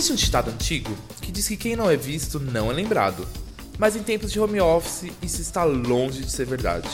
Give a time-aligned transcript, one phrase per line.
[0.00, 3.28] Existe um ditado antigo que diz que quem não é visto não é lembrado.
[3.76, 6.88] Mas em tempos de home office, isso está longe de ser verdade.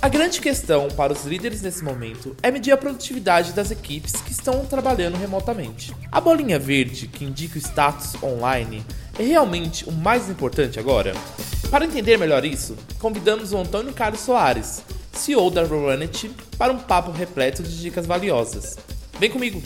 [0.00, 4.30] A grande questão para os líderes nesse momento é medir a produtividade das equipes que
[4.30, 5.92] estão trabalhando remotamente.
[6.12, 8.86] A bolinha verde, que indica o status online,
[9.18, 11.12] é realmente o mais importante agora?
[11.68, 17.10] Para entender melhor isso, convidamos o Antônio Carlos Soares, CEO da Runit, para um papo
[17.10, 18.76] repleto de dicas valiosas.
[19.18, 19.60] Vem comigo!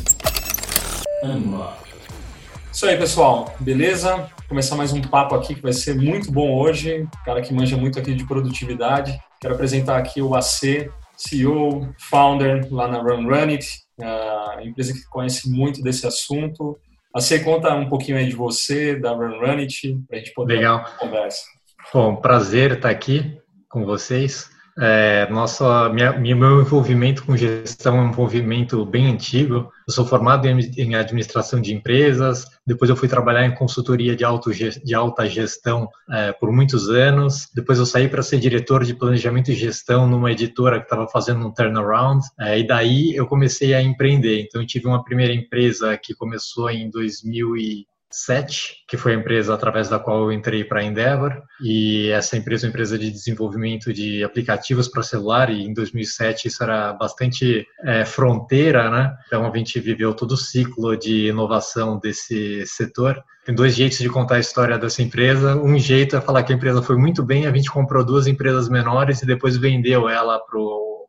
[2.75, 3.54] Isso aí, pessoal.
[3.61, 4.17] Beleza?
[4.17, 7.08] Vou começar mais um papo aqui que vai ser muito bom hoje.
[7.25, 9.17] Cara que manja muito aqui de produtividade.
[9.40, 13.64] Quero apresentar aqui o AC, CEO, founder lá na Run Runit,
[14.03, 16.76] a empresa que conhece muito desse assunto.
[17.14, 20.84] AC, conta um pouquinho aí de você, da Run Runit, para a gente poder Legal.
[20.98, 21.45] conversa.
[21.93, 24.50] Bom, prazer estar aqui com vocês.
[24.76, 29.70] É, nossa, minha, meu envolvimento com gestão é um envolvimento bem antigo.
[29.86, 34.24] Eu sou formado em, em administração de empresas, depois eu fui trabalhar em consultoria de,
[34.24, 37.48] auto, de alta gestão é, por muitos anos.
[37.55, 41.47] Depois eu saí para ser diretor de planejamento e gestão numa editora que estava fazendo
[41.47, 42.25] um turnaround.
[42.41, 44.41] É, e daí eu comecei a empreender.
[44.41, 49.17] Então eu tive uma primeira empresa que começou em 2000 e Set, que foi a
[49.17, 52.98] empresa através da qual eu entrei para a Endeavor, e essa empresa é uma empresa
[52.98, 59.12] de desenvolvimento de aplicativos para celular, e em 2007 isso era bastante é, fronteira, né?
[59.27, 63.23] Então a gente viveu todo o ciclo de inovação desse setor.
[63.45, 65.56] Tem dois jeitos de contar a história dessa empresa.
[65.56, 68.69] Um jeito é falar que a empresa foi muito bem, a gente comprou duas empresas
[68.69, 70.59] menores e depois vendeu ela para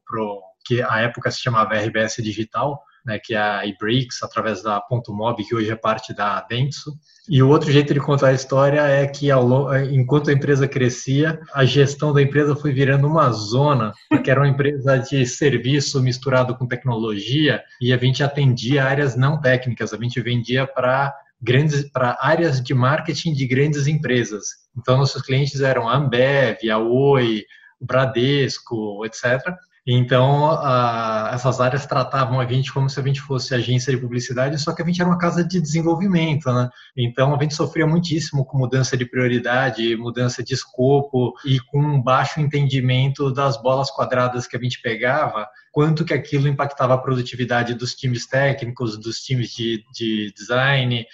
[0.05, 4.81] pro que a época se chamava RBS Digital, né, que é a iBricks, através da
[4.81, 6.91] Ponto Mob, que hoje é parte da Dentsu.
[7.29, 11.39] E o outro jeito de contar a história é que, ao, enquanto a empresa crescia,
[11.53, 16.55] a gestão da empresa foi virando uma zona, porque era uma empresa de serviço misturado
[16.55, 22.17] com tecnologia, e a gente atendia áreas não técnicas, a gente vendia para grandes para
[22.19, 24.45] áreas de marketing de grandes empresas.
[24.77, 27.43] Então nossos clientes eram a Ambev, a Oi,
[27.79, 29.53] o Bradesco, etc.
[29.87, 34.57] Então, a, essas áreas tratavam a gente como se a gente fosse agência de publicidade,
[34.57, 36.69] só que a gente era uma casa de desenvolvimento, né?
[36.97, 42.01] Então, a gente sofria muitíssimo com mudança de prioridade, mudança de escopo e com um
[42.01, 47.75] baixo entendimento das bolas quadradas que a gente pegava, quanto que aquilo impactava a produtividade
[47.75, 51.05] dos times técnicos, dos times de, de design,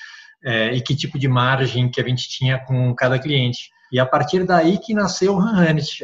[0.44, 3.70] é, e que tipo de margem que a gente tinha com cada cliente.
[3.92, 5.44] E a partir daí que nasceu o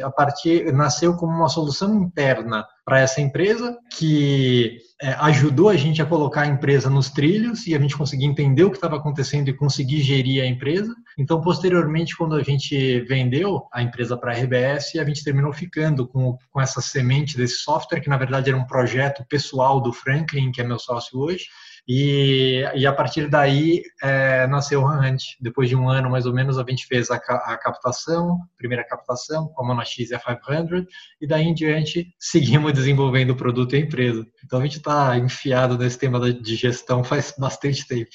[0.04, 6.00] a partir nasceu como uma solução interna para essa empresa que é, ajudou a gente
[6.00, 9.46] a colocar a empresa nos trilhos e a gente conseguir entender o que estava acontecendo
[9.48, 10.94] e conseguir gerir a empresa.
[11.18, 16.08] Então, posteriormente, quando a gente vendeu a empresa para a RBS, a gente terminou ficando
[16.08, 20.50] com, com essa semente desse software, que na verdade era um projeto pessoal do Franklin,
[20.50, 21.44] que é meu sócio hoje,
[21.88, 25.22] e, e a partir daí é, nasceu o Hunt.
[25.40, 29.48] Depois de um ano, mais ou menos, a gente fez a, a captação, primeira captação,
[29.48, 30.84] com a Monax a 500,
[31.18, 34.26] e daí em diante seguimos desenvolvendo o produto e a empresa.
[34.44, 38.10] Então a gente está enfiado nesse tema de gestão faz bastante tempo.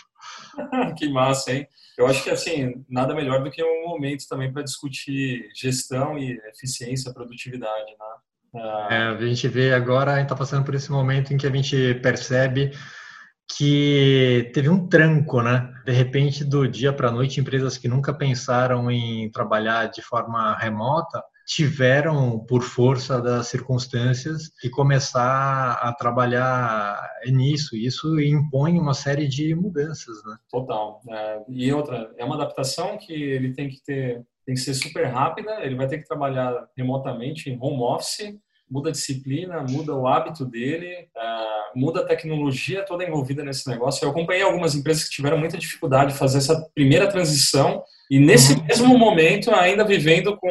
[0.97, 1.67] que massa, hein?
[1.97, 6.39] Eu acho que assim, nada melhor do que um momento também para discutir gestão e
[6.49, 8.05] eficiência, produtividade, né?
[8.89, 11.49] É, a gente vê agora, a gente está passando por esse momento em que a
[11.49, 12.71] gente percebe
[13.57, 15.71] que teve um tranco, né?
[15.85, 20.55] De repente, do dia para a noite, empresas que nunca pensaram em trabalhar de forma
[20.57, 27.75] remota tiveram, por força das circunstâncias, que começar a trabalhar nisso.
[27.75, 30.37] Isso impõe uma série de mudanças, né?
[30.49, 31.01] Total.
[31.09, 35.05] É, e outra, é uma adaptação que ele tem que ter, tem que ser super
[35.05, 35.61] rápida.
[35.61, 38.33] Ele vai ter que trabalhar remotamente, em home office
[38.73, 44.03] muda a disciplina, muda o hábito dele, uh, muda a tecnologia toda envolvida nesse negócio.
[44.03, 48.53] Eu acompanhei algumas empresas que tiveram muita dificuldade de fazer essa primeira transição e nesse
[48.53, 48.63] uhum.
[48.63, 50.49] mesmo momento ainda vivendo com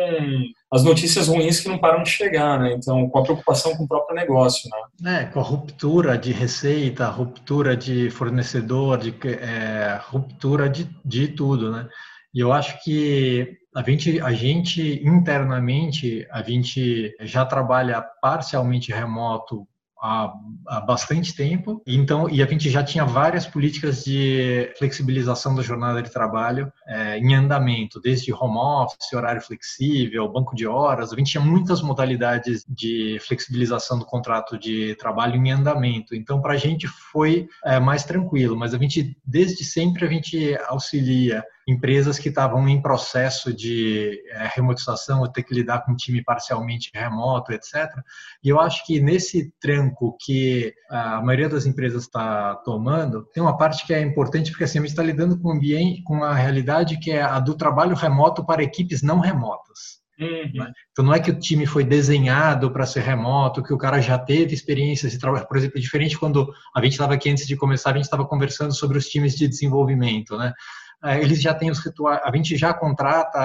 [0.72, 2.72] as notícias ruins que não param de chegar, né?
[2.72, 5.20] Então, com a preocupação com o próprio negócio, né?
[5.20, 11.70] É, com a ruptura de receita, ruptura de fornecedor, de é, ruptura de, de tudo,
[11.70, 11.86] né?
[12.34, 19.68] E eu acho que a gente, a gente internamente, a gente já trabalha parcialmente remoto
[20.02, 20.34] há,
[20.66, 21.80] há, bastante tempo.
[21.86, 27.18] Então, e a gente já tinha várias políticas de flexibilização da jornada de trabalho é,
[27.18, 31.12] em andamento, desde home office, horário flexível, banco de horas.
[31.12, 36.14] A gente tinha muitas modalidades de flexibilização do contrato de trabalho em andamento.
[36.14, 38.56] Então, para a gente foi é, mais tranquilo.
[38.56, 44.50] Mas a gente, desde sempre, a gente auxilia empresas que estavam em processo de é,
[44.54, 47.88] remotização, ou ter que lidar com um time parcialmente remoto, etc.
[48.42, 53.56] E eu acho que nesse tranco que a maioria das empresas está tomando, tem uma
[53.56, 56.34] parte que é importante, porque assim, a gente está lidando com um ambiente, com uma
[56.34, 60.02] realidade que é a do trabalho remoto para equipes não remotas.
[60.18, 60.50] Uhum.
[60.54, 60.72] Né?
[60.90, 64.18] Então não é que o time foi desenhado para ser remoto, que o cara já
[64.18, 67.90] teve experiências de trabalho, por exemplo, diferente quando a gente estava aqui antes de começar,
[67.90, 70.52] a gente estava conversando sobre os times de desenvolvimento, né?
[71.04, 73.38] É, eles já têm os rituais, a gente já contrata,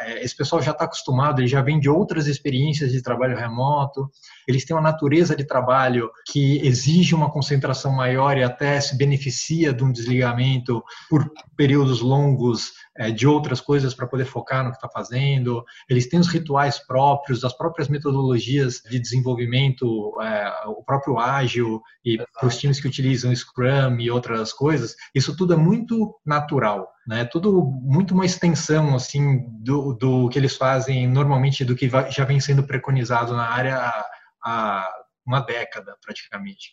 [0.00, 4.10] é, esse pessoal já está acostumado, ele já vem de outras experiências de trabalho remoto,
[4.48, 9.74] eles têm uma natureza de trabalho que exige uma concentração maior e até se beneficia
[9.74, 12.72] de um desligamento por períodos longos
[13.14, 15.64] de outras coisas para poder focar no que está fazendo.
[15.88, 22.18] Eles têm os rituais próprios, as próprias metodologias de desenvolvimento, é, o próprio ágil e
[22.18, 24.94] para os times que utilizam Scrum e outras coisas.
[25.14, 27.24] Isso tudo é muito natural, né?
[27.24, 32.40] Tudo muito uma extensão assim do, do que eles fazem normalmente do que já vem
[32.40, 34.06] sendo preconizado na área há,
[34.44, 34.92] há
[35.26, 36.72] uma década praticamente.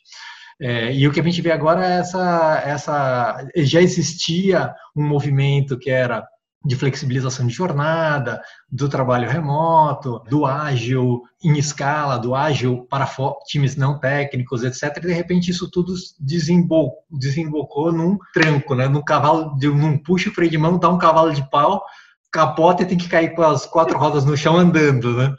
[0.61, 3.47] É, e o que a gente vê agora é essa, essa.
[3.55, 6.27] Já existia um movimento que era
[6.65, 13.09] de flexibilização de jornada, do trabalho remoto, do ágil em escala, do ágil para
[13.47, 14.97] times não técnicos, etc.
[14.97, 18.89] E de repente isso tudo desembocou, num tranco, né?
[18.89, 21.81] num cavalo, de, num puxa o freio de mão, dá um cavalo de pau,
[22.29, 25.33] capota e tem que cair com as quatro rodas no chão andando, né?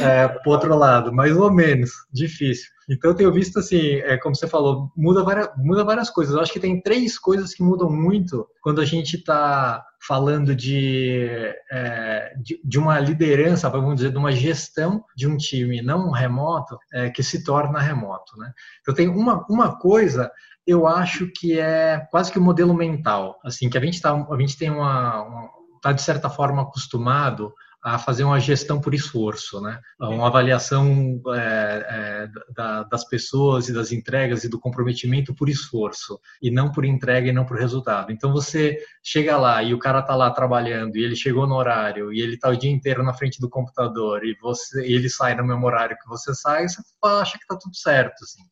[0.00, 2.75] É, outro lado, mais ou menos, difícil.
[2.88, 6.34] Então, eu tenho visto assim, é, como você falou, muda várias, muda várias coisas.
[6.34, 11.52] Eu acho que tem três coisas que mudam muito quando a gente está falando de,
[11.70, 16.78] é, de, de, uma liderança, vamos dizer, de uma gestão de um time não remoto,
[16.92, 18.36] é, que se torna remoto.
[18.38, 18.52] Né?
[18.82, 20.30] Então, tem uma, uma coisa
[20.66, 24.12] eu acho que é quase que o um modelo mental, assim, que a gente, tá,
[24.12, 25.48] a gente tem uma, uma
[25.80, 27.54] tá de certa forma acostumado
[27.86, 29.80] a fazer uma gestão por esforço, né?
[30.00, 36.18] Uma avaliação é, é, da, das pessoas e das entregas e do comprometimento por esforço
[36.42, 38.10] e não por entrega e não por resultado.
[38.10, 42.12] Então você chega lá e o cara está lá trabalhando e ele chegou no horário
[42.12, 45.36] e ele está o dia inteiro na frente do computador e você e ele sai
[45.36, 48.42] no mesmo horário que você sai, você acha que está tudo certo, assim.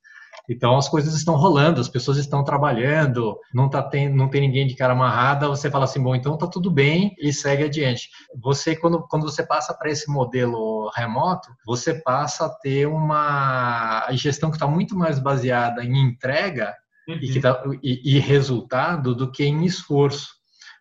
[0.49, 4.67] Então as coisas estão rolando, as pessoas estão trabalhando, não tá tem, não tem ninguém
[4.67, 8.11] de cara amarrada, você fala assim, bom, então tá tudo bem e segue adiante.
[8.43, 14.51] Você quando, quando você passa para esse modelo remoto, você passa a ter uma gestão
[14.51, 16.75] que está muito mais baseada em entrega
[17.09, 17.19] uhum.
[17.21, 20.35] e, tá, e, e, resultado do que em esforço.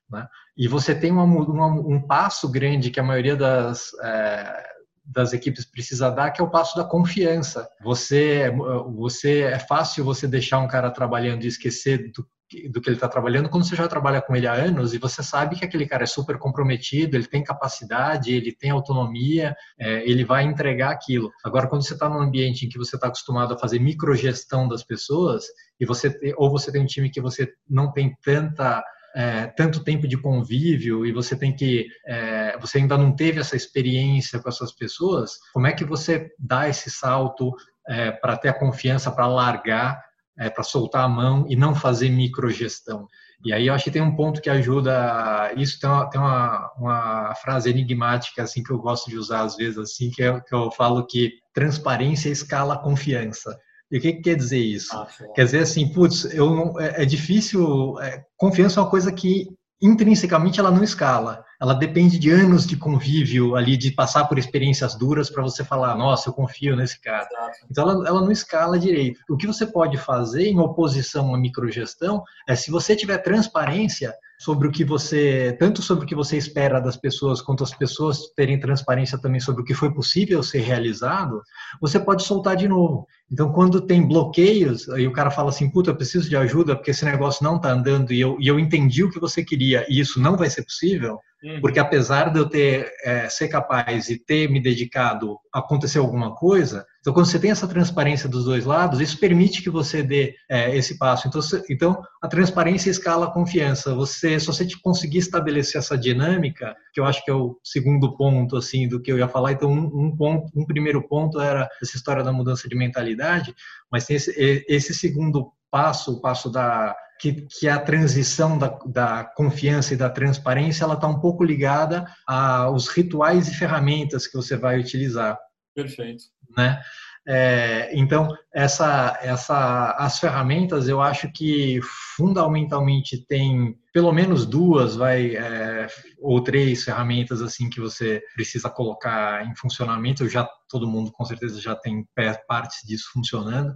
[0.10, 0.28] Né?
[0.58, 4.73] E você tem uma, uma, um passo grande que a maioria das é,
[5.06, 7.68] das equipes precisa dar, que é o passo da confiança.
[7.84, 8.52] Você,
[8.96, 12.26] você é fácil você deixar um cara trabalhando e esquecer do,
[12.70, 15.24] do que ele está trabalhando quando você já trabalha com ele há anos e você
[15.24, 20.24] sabe que aquele cara é super comprometido, ele tem capacidade, ele tem autonomia, é, ele
[20.24, 21.32] vai entregar aquilo.
[21.44, 24.84] Agora, quando você está num ambiente em que você está acostumado a fazer microgestão das
[24.84, 25.46] pessoas
[25.80, 28.84] e você ou você tem um time que você não tem tanta
[29.16, 33.56] é, tanto tempo de convívio e você tem que é, você ainda não teve essa
[33.56, 37.52] experiência com essas pessoas como é que você dá esse salto
[37.88, 40.02] é, para ter a confiança para largar
[40.38, 43.08] é, para soltar a mão e não fazer microgestão?
[43.46, 46.72] E aí eu acho que tem um ponto que ajuda isso tem uma, tem uma,
[46.76, 50.56] uma frase enigmática assim que eu gosto de usar às vezes assim que, é, que
[50.56, 53.56] eu falo que transparência escala confiança
[53.94, 54.90] e o que, que quer dizer isso?
[54.92, 58.00] Ah, quer dizer assim, putz, eu não, é, é difícil.
[58.00, 59.48] É, confiança é uma coisa que
[59.80, 61.46] intrinsecamente ela não escala.
[61.64, 65.96] Ela depende de anos de convívio ali, de passar por experiências duras para você falar,
[65.96, 67.26] nossa, eu confio nesse cara.
[67.72, 69.22] Então ela, ela não escala direito.
[69.30, 74.68] O que você pode fazer em oposição à microgestão é se você tiver transparência sobre
[74.68, 78.60] o que você, tanto sobre o que você espera das pessoas, quanto as pessoas terem
[78.60, 81.42] transparência também sobre o que foi possível ser realizado,
[81.80, 83.08] você pode soltar de novo.
[83.32, 86.92] Então, quando tem bloqueios, aí o cara fala assim, puta, eu preciso de ajuda porque
[86.92, 90.02] esse negócio não está andando e eu, e eu entendi o que você queria e
[90.02, 91.62] isso não vai ser possível, uhum.
[91.62, 96.34] porque apesar de eu ter é, ser capaz e ter me dedicado a acontecer alguma
[96.36, 100.36] coisa, então quando você tem essa transparência dos dois lados, isso permite que você dê
[100.50, 101.28] é, esse passo.
[101.28, 103.94] Então, se, então, a transparência escala a confiança.
[103.94, 108.56] Você, se você conseguir estabelecer essa dinâmica, que eu acho que é o segundo ponto
[108.56, 109.52] assim do que eu ia falar.
[109.52, 113.54] Então, um, um ponto, um primeiro ponto era essa história da mudança de mentalidade,
[113.92, 119.24] mas tem esse, esse segundo passo, o passo da que, que a transição da, da
[119.24, 124.58] confiança e da transparência, ela está um pouco ligada aos rituais e ferramentas que você
[124.58, 125.40] vai utilizar.
[125.74, 126.26] Perfeito.
[126.58, 126.82] Né?
[127.26, 131.80] É, então, essa, essa, as ferramentas, eu acho que
[132.18, 135.88] fundamentalmente tem pelo menos duas, vai, é,
[136.20, 140.28] ou três ferramentas assim que você precisa colocar em funcionamento.
[140.28, 142.06] Já todo mundo com certeza já tem
[142.50, 143.74] partes disso funcionando.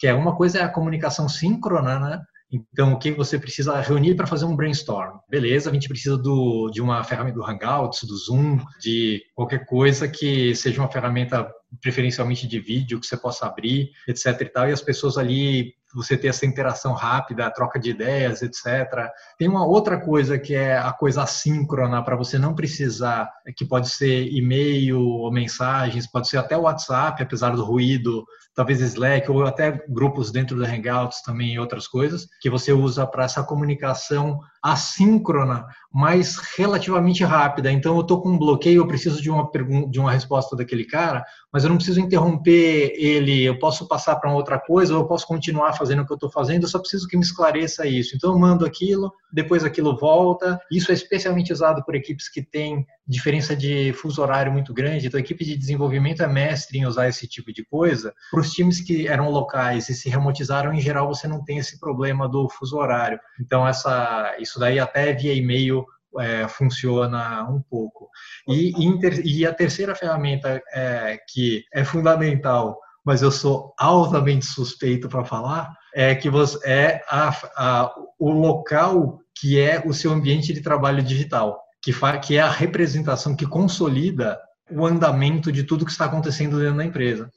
[0.00, 2.20] Que é uma coisa é a comunicação síncrona, né?
[2.50, 5.18] Então, o que você precisa reunir para fazer um brainstorm?
[5.28, 10.08] Beleza, a gente precisa do, de uma ferramenta do Hangouts, do Zoom, de qualquer coisa
[10.08, 11.50] que seja uma ferramenta
[11.82, 16.16] preferencialmente de vídeo que você possa abrir, etc e tal, e as pessoas ali você
[16.16, 19.10] ter essa interação rápida, troca de ideias, etc.
[19.38, 23.88] Tem uma outra coisa que é a coisa assíncrona para você não precisar, que pode
[23.88, 28.24] ser e-mail ou mensagens, pode ser até WhatsApp, apesar do ruído,
[28.58, 33.06] talvez Slack ou até grupos dentro do Hangouts também e outras coisas que você usa
[33.06, 37.70] para essa comunicação assíncrona, mas relativamente rápida.
[37.70, 40.84] Então, eu estou com um bloqueio, eu preciso de uma pergunta, de uma resposta daquele
[40.84, 43.44] cara, mas eu não preciso interromper ele.
[43.44, 46.30] Eu posso passar para outra coisa, ou eu posso continuar fazendo o que eu estou
[46.30, 46.64] fazendo.
[46.64, 48.16] Eu só preciso que me esclareça isso.
[48.16, 50.60] Então, eu mando aquilo, depois aquilo volta.
[50.68, 55.06] Isso é especialmente usado por equipes que têm diferença de fuso horário muito grande.
[55.06, 58.14] Então, a equipe de desenvolvimento é mestre em usar esse tipo de coisa.
[58.30, 61.80] Para os times que eram locais e se remotizaram, em geral, você não tem esse
[61.80, 63.18] problema do fuso horário.
[63.40, 65.86] Então, essa, isso daí até via e-mail
[66.18, 68.10] é, funciona um pouco.
[68.46, 75.08] E, inter, e, a terceira ferramenta é, que é fundamental, mas eu sou altamente suspeito
[75.08, 80.52] para falar, é que você é a, a, o local que é o seu ambiente
[80.52, 84.38] de trabalho digital que, que é a representação que consolida
[84.70, 87.30] o andamento de tudo que está acontecendo dentro da empresa.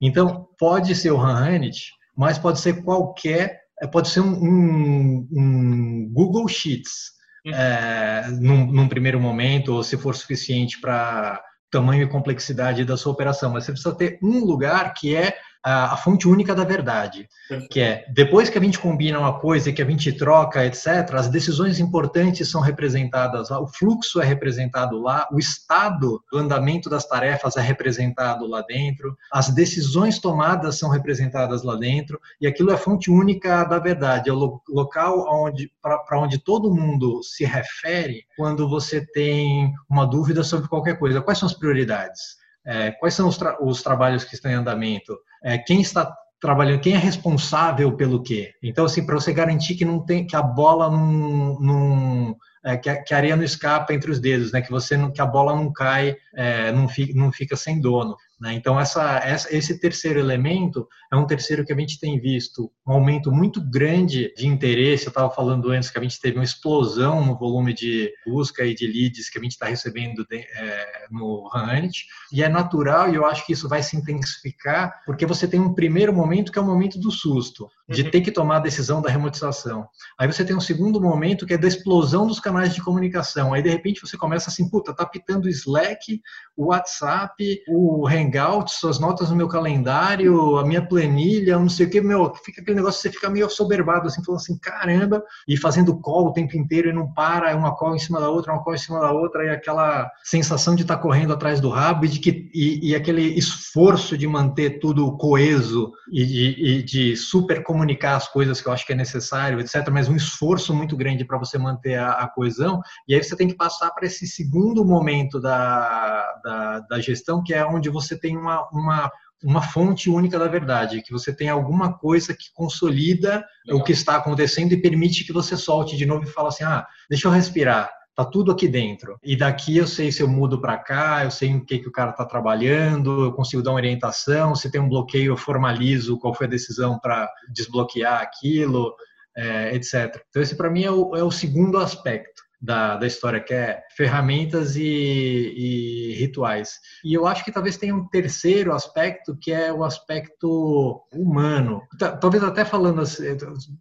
[0.00, 6.10] Então, pode ser o Hanhanit, mas pode ser qualquer, é, pode ser um, um, um
[6.10, 7.10] Google Sheets,
[7.44, 7.52] uhum.
[7.52, 13.12] é, num, num, primeiro momento, ou se for suficiente para tamanho e complexidade da sua
[13.12, 17.28] operação, mas você precisa ter um lugar que é a, a, fonte única da verdade,
[17.70, 21.28] que é depois que a gente combina uma coisa, que a gente troca, etc., as
[21.28, 27.06] decisões importantes são representadas lá, o fluxo é representado lá, o estado do andamento das
[27.06, 32.74] tarefas é representado lá dentro, as decisões tomadas são representadas lá dentro, e aquilo é
[32.74, 38.24] a fonte única da verdade, é o local onde, para onde todo mundo se refere
[38.36, 41.20] quando você tem uma dúvida sobre qualquer coisa.
[41.20, 42.40] Quais são as prioridades?
[42.64, 45.18] É, quais são os, tra os, trabalhos que estão em andamento?
[45.42, 48.52] É, quem está trabalhando, quem é responsável pelo quê?
[48.62, 52.88] Então, assim, para você garantir que não tem, que a bola não, não é, que,
[52.88, 54.60] a, que, a, areia não escapa entre os dedos, né?
[54.60, 58.16] Que você que a bola não cai, é, não, fica, não fica sem dono.
[58.40, 58.54] Né?
[58.54, 62.92] Então, essa, essa, esse terceiro elemento é um terceiro que a gente tem visto um
[62.92, 65.04] aumento muito grande de interesse.
[65.04, 68.74] Eu estava falando antes que a gente teve uma explosão no volume de busca e
[68.74, 71.98] de leads que a gente está recebendo de, é, no Hunt,
[72.32, 75.74] e é natural, e eu acho que isso vai se intensificar, porque você tem um
[75.74, 78.10] primeiro momento que é o momento do susto, de uhum.
[78.10, 79.86] ter que tomar a decisão da remotização.
[80.18, 83.52] Aí você tem um segundo momento que é da explosão dos canais de comunicação.
[83.52, 86.22] Aí, de repente, você começa assim, puta, tá pitando o Slack,
[86.56, 91.90] o WhatsApp, o Hangouts, suas notas no meu calendário, a minha planilha, não sei o
[91.90, 95.98] que, meu, fica aquele negócio, você fica meio soberbado, assim, falando assim, caramba, e fazendo
[96.00, 98.62] call o tempo inteiro e não para, é uma call em cima da outra, uma
[98.62, 102.04] call em cima da outra, e aquela sensação de estar tá correndo atrás do rabo
[102.04, 107.16] e, de que, e, e aquele esforço de manter tudo coeso e de, e de
[107.16, 110.96] super comunicar as coisas que eu acho que é necessário, etc., mas um esforço muito
[110.96, 114.26] grande para você manter a, a coesão, e aí você tem que passar para esse
[114.26, 119.10] segundo momento da da, da gestão, que é onde você tem uma, uma,
[119.42, 123.80] uma fonte única da verdade, que você tem alguma coisa que consolida Legal.
[123.80, 126.86] o que está acontecendo e permite que você solte de novo e fala assim, ah,
[127.08, 129.18] deixa eu respirar, tá tudo aqui dentro.
[129.22, 131.92] E daqui eu sei se eu mudo para cá, eu sei o que, que o
[131.92, 136.34] cara está trabalhando, eu consigo dar uma orientação, se tem um bloqueio, eu formalizo qual
[136.34, 138.94] foi a decisão para desbloquear aquilo,
[139.36, 140.22] é, etc.
[140.28, 143.82] Então, esse para mim é o, é o segundo aspecto da, da história, que é
[143.96, 146.74] ferramentas e, e, rituais.
[147.04, 151.82] E eu acho que talvez tenha um terceiro aspecto, que é o aspecto humano.
[152.20, 153.24] Talvez até falando, assim,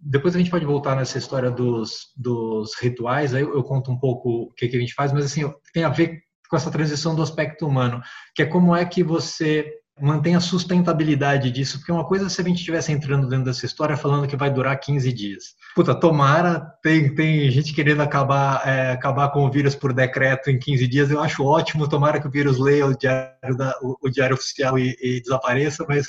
[0.01, 4.43] depois a gente pode voltar nessa história dos, dos rituais, aí eu conto um pouco
[4.43, 7.21] o que, que a gente faz, mas assim, tem a ver com essa transição do
[7.21, 8.01] aspecto humano,
[8.33, 12.41] que é como é que você mantém a sustentabilidade disso, porque uma coisa é se
[12.41, 15.55] a gente estivesse entrando dentro dessa história falando que vai durar 15 dias.
[15.75, 20.57] Puta, tomara, tem, tem gente querendo acabar, é, acabar com o vírus por decreto em
[20.57, 24.09] 15 dias, eu acho ótimo, tomara que o vírus leia o diário, da, o, o
[24.09, 26.07] diário oficial e, e, desapareça, mas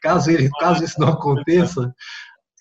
[0.00, 1.94] caso, ele, caso isso não aconteça,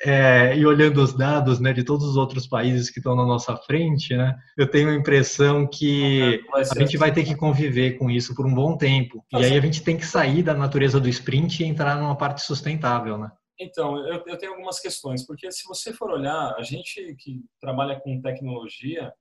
[0.04, 3.56] é, e olhando os dados né, de todos os outros países que estão na nossa
[3.56, 8.36] frente, né, eu tenho a impressão que a gente vai ter que conviver com isso
[8.36, 9.24] por um bom tempo.
[9.32, 12.42] E aí a gente tem que sair da natureza do sprint e entrar numa parte
[12.42, 13.32] sustentável, né?
[13.60, 18.00] Então, eu, eu tenho algumas questões, porque se você for olhar, a gente que trabalha
[18.00, 19.14] com tecnologia,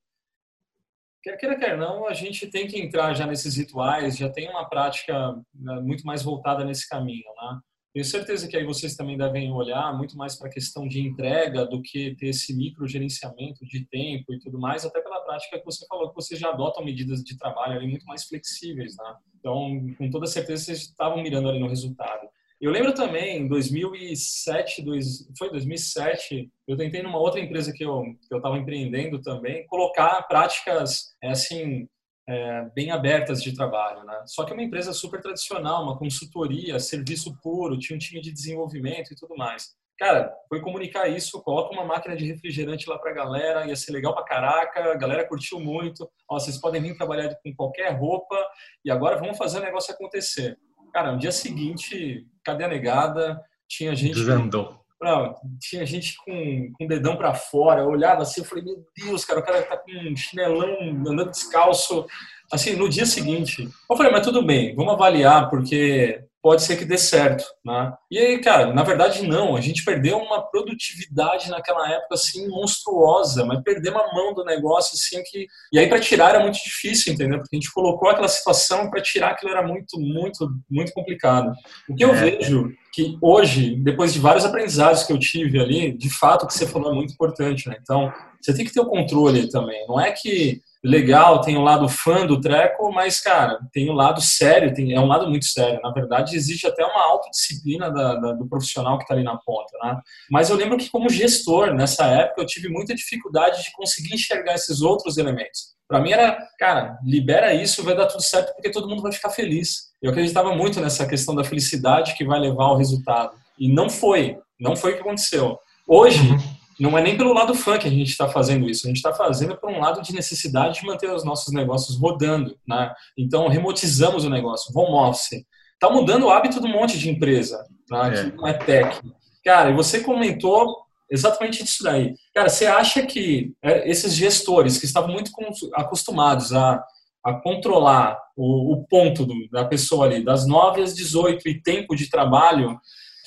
[1.23, 4.67] quer queira, quer não, a gente tem que entrar já nesses rituais, já tem uma
[4.67, 7.61] prática né, muito mais voltada nesse caminho, né?
[7.93, 11.67] Tenho certeza que aí vocês também devem olhar muito mais para a questão de entrega
[11.67, 15.85] do que ter esse microgerenciamento de tempo e tudo mais, até pela prática que você
[15.89, 19.17] falou, que vocês já adotam medidas de trabalho ali muito mais flexíveis, né?
[19.39, 22.29] Então, com toda certeza, vocês estavam mirando ali no resultado.
[22.61, 28.05] Eu lembro também, em 2007, dois, foi 2007, eu tentei numa outra empresa que eu
[28.29, 31.89] que eu estava empreendendo também, colocar práticas, é, assim,
[32.31, 34.23] é, bem abertas de trabalho, né?
[34.27, 38.33] Só que é uma empresa super tradicional, uma consultoria, serviço puro, tinha um time de
[38.33, 39.75] desenvolvimento e tudo mais.
[39.99, 44.15] Cara, foi comunicar isso, coloca uma máquina de refrigerante lá pra galera, ia ser legal
[44.15, 46.09] pra caraca, a galera curtiu muito.
[46.29, 48.37] Ó, vocês podem vir trabalhar com qualquer roupa
[48.85, 50.57] e agora vamos fazer o negócio acontecer.
[50.95, 53.43] Cara, no dia seguinte, cadê a negada?
[53.69, 54.15] Tinha gente.
[54.15, 54.81] Desandou.
[55.01, 58.85] Não, tinha gente com, com o dedão para fora, eu olhava assim, eu falei, meu
[58.95, 62.07] Deus, cara, o cara tá com um chinelão andando descalço.
[62.53, 66.85] Assim, no dia seguinte, eu falei, mas tudo bem, vamos avaliar, porque pode ser que
[66.85, 67.93] dê certo, né?
[68.11, 73.45] E aí, cara, na verdade não, a gente perdeu uma produtividade naquela época assim monstruosa,
[73.45, 77.13] mas perdemos a mão do negócio assim que e aí para tirar era muito difícil,
[77.13, 77.39] entendeu?
[77.39, 81.53] Porque a gente colocou aquela situação para tirar aquilo era muito, muito, muito complicado.
[81.89, 82.31] O que eu é.
[82.31, 86.55] vejo que hoje, depois de vários aprendizados que eu tive ali, de fato o que
[86.55, 87.77] você falou é muito importante, né?
[87.81, 89.87] Então, você tem que ter o controle também.
[89.87, 94.21] Não é que legal, tem o lado fã do treco, mas, cara, tem o lado
[94.21, 95.79] sério, tem, é um lado muito sério.
[95.83, 99.77] Na verdade, existe até uma autodisciplina da, da, do profissional que está ali na ponta,
[99.83, 100.01] né?
[100.31, 104.55] Mas eu lembro que, como gestor, nessa época, eu tive muita dificuldade de conseguir enxergar
[104.55, 105.75] esses outros elementos.
[105.87, 109.31] Para mim era, cara, libera isso, vai dar tudo certo, porque todo mundo vai ficar
[109.31, 109.91] feliz.
[110.01, 113.33] Eu acreditava muito nessa questão da felicidade que vai levar ao resultado.
[113.59, 115.59] E não foi, não foi o que aconteceu.
[115.87, 118.89] Hoje, uhum não é nem pelo lado fã que a gente está fazendo isso, a
[118.89, 122.57] gente está fazendo por um lado de necessidade de manter os nossos negócios rodando.
[122.67, 122.93] Né?
[123.19, 125.45] Então, remotizamos o negócio, home office.
[125.75, 128.09] Está mudando o hábito de um monte de empresa, né?
[128.09, 128.31] é.
[128.31, 129.01] que não é tech.
[129.45, 130.75] Cara, e você comentou
[131.11, 132.15] exatamente isso daí.
[132.35, 135.31] Cara, você acha que é, esses gestores que estavam muito
[135.75, 136.83] acostumados a,
[137.25, 141.95] a controlar o, o ponto do, da pessoa ali, das 9 às 18 e tempo
[141.97, 142.79] de trabalho,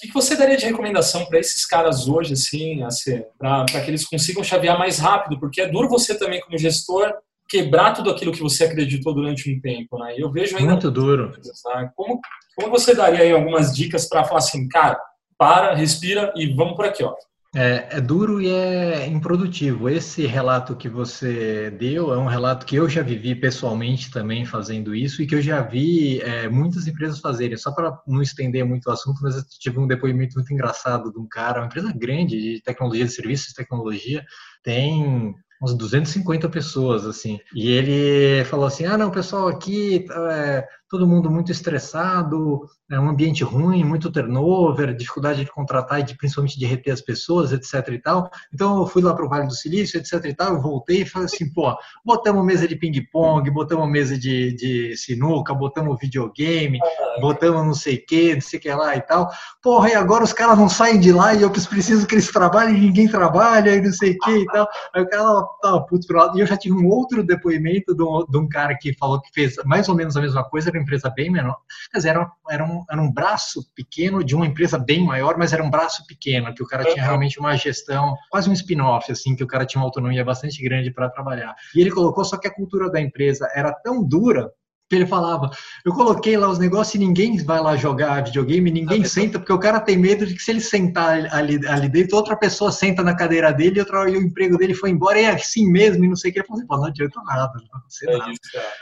[0.04, 4.06] que, que você daria de recomendação para esses caras hoje, assim, assim para que eles
[4.06, 5.40] consigam chavear mais rápido?
[5.40, 7.14] Porque é duro você também, como gestor,
[7.48, 10.16] quebrar tudo aquilo que você acreditou durante um tempo, né?
[10.18, 10.72] Eu vejo ainda...
[10.74, 11.32] Muito duro.
[11.76, 11.90] né?
[11.96, 12.20] como,
[12.56, 15.00] como você daria aí algumas dicas para falar assim, cara,
[15.38, 17.14] para, respira e vamos por aqui, ó.
[17.56, 19.88] É, é, duro e é improdutivo.
[19.88, 24.96] Esse relato que você deu é um relato que eu já vivi pessoalmente também fazendo
[24.96, 27.56] isso e que eu já vi é, muitas empresas fazerem.
[27.56, 31.20] Só para não estender muito o assunto, mas eu tive um depoimento muito engraçado de
[31.20, 34.26] um cara, uma empresa grande de tecnologia, de serviços de tecnologia,
[34.64, 37.40] tem uns 250 pessoas, assim.
[37.54, 43.10] E ele falou assim, ah, não, pessoal aqui, é, todo mundo muito estressado, é um
[43.10, 47.88] ambiente ruim, muito turnover, dificuldade de contratar e de, principalmente de reter as pessoas, etc
[47.92, 48.30] e tal.
[48.54, 51.06] Então eu fui lá para o Vale do Silício, etc e tal, eu voltei e
[51.06, 51.76] falei assim, pô,
[52.06, 56.78] botamos mesa de ping-pong, botamos mesa de, de sinuca, botamos videogame,
[57.20, 59.32] botamos não sei o que, não sei o que lá e tal.
[59.64, 62.78] Porra, e agora os caras não saem de lá e eu preciso que eles trabalhem
[62.78, 64.68] e ninguém trabalha e não sei o que e tal.
[64.94, 66.38] Aí o cara tava puto pro lado.
[66.38, 69.32] E eu já tive um outro depoimento de um, de um cara que falou que
[69.34, 71.58] fez mais ou menos a mesma coisa, empresa bem menor.
[71.92, 75.54] Quer dizer, era, era um era um braço pequeno de uma empresa bem maior, mas
[75.54, 79.36] era um braço pequeno, que o cara tinha realmente uma gestão, quase um spin-off, assim,
[79.36, 81.56] que o cara tinha uma autonomia bastante grande para trabalhar.
[81.76, 84.52] E ele colocou só que a cultura da empresa era tão dura
[84.94, 85.50] que ele falava,
[85.84, 89.54] eu coloquei lá os negócios e ninguém vai lá jogar videogame, ninguém ah, senta, porque
[89.54, 93.04] o cara tem medo de que se ele sentar ali, ali dentro, outra pessoa senta
[93.04, 96.06] na cadeira dele e, outra, e o emprego dele foi embora, e é assim mesmo,
[96.06, 96.40] e não sei o que.
[96.40, 98.32] Ele falou assim, não adianta nada, não sei é nada.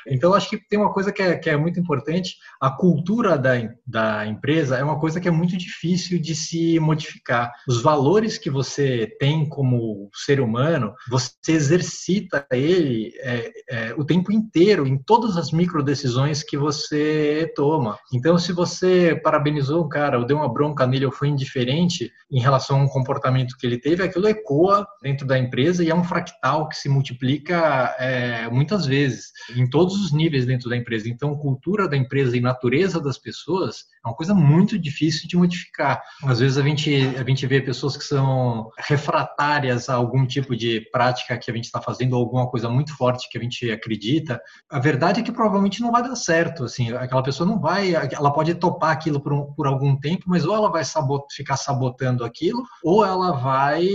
[0.07, 3.53] Então, acho que tem uma coisa que é, que é muito importante, a cultura da,
[3.85, 7.51] da empresa é uma coisa que é muito difícil de se modificar.
[7.67, 14.31] Os valores que você tem como ser humano, você exercita ele é, é, o tempo
[14.31, 17.97] inteiro, em todas as micro decisões decisões que você toma.
[18.11, 22.39] Então, se você parabenizou um cara, ou deu uma bronca nele, ou foi indiferente em
[22.39, 26.03] relação a um comportamento que ele teve, aquilo ecoa dentro da empresa e é um
[26.03, 31.07] fractal que se multiplica é, muitas vezes, em todos os níveis dentro da empresa.
[31.07, 36.01] Então, cultura da empresa e natureza das pessoas é uma coisa muito difícil de modificar.
[36.23, 40.81] Às vezes a gente, a gente vê pessoas que são refratárias a algum tipo de
[40.91, 44.41] prática que a gente está fazendo, ou alguma coisa muito forte que a gente acredita.
[44.69, 46.63] A verdade é que provavelmente não vai dar certo.
[46.63, 50.45] Assim, aquela pessoa não vai, ela pode topar aquilo por, um, por algum tempo, mas
[50.45, 53.85] ou ela vai sabot, ficar sabotando aquilo, ou ela vai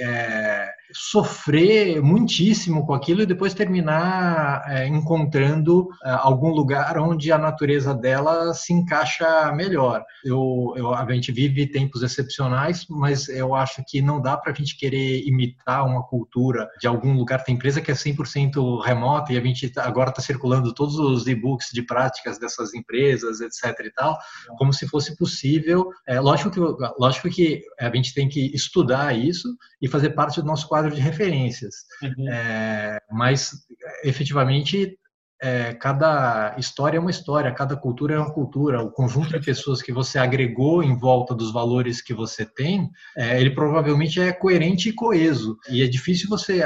[0.00, 7.38] é, sofrer muitíssimo com aquilo e depois terminar é, encontrando é, algum lugar onde a
[7.38, 10.04] natureza dela se encaixa melhor.
[10.24, 14.54] Eu, eu, a gente vive tempos excepcionais, mas eu acho que não dá para a
[14.54, 17.42] gente querer imitar uma cultura de algum lugar.
[17.44, 21.26] Tem empresa que é 100% remota e a gente tá, agora está circulando todos os
[21.26, 23.86] e-books de práticas dessas empresas, etc.
[23.86, 24.18] e tal,
[24.56, 25.90] como se fosse possível.
[26.06, 26.60] É, lógico, que,
[26.98, 29.48] lógico que a gente tem que estudar isso
[29.80, 31.74] e fazer parte do nosso quadro de referências.
[32.02, 32.28] Uhum.
[32.30, 33.66] É, mas,
[34.04, 34.98] efetivamente,
[35.40, 38.82] é, cada história é uma história, cada cultura é uma cultura.
[38.82, 43.40] O conjunto de pessoas que você agregou em volta dos valores que você tem, é,
[43.40, 45.58] ele provavelmente é coerente e coeso.
[45.68, 46.62] E é difícil você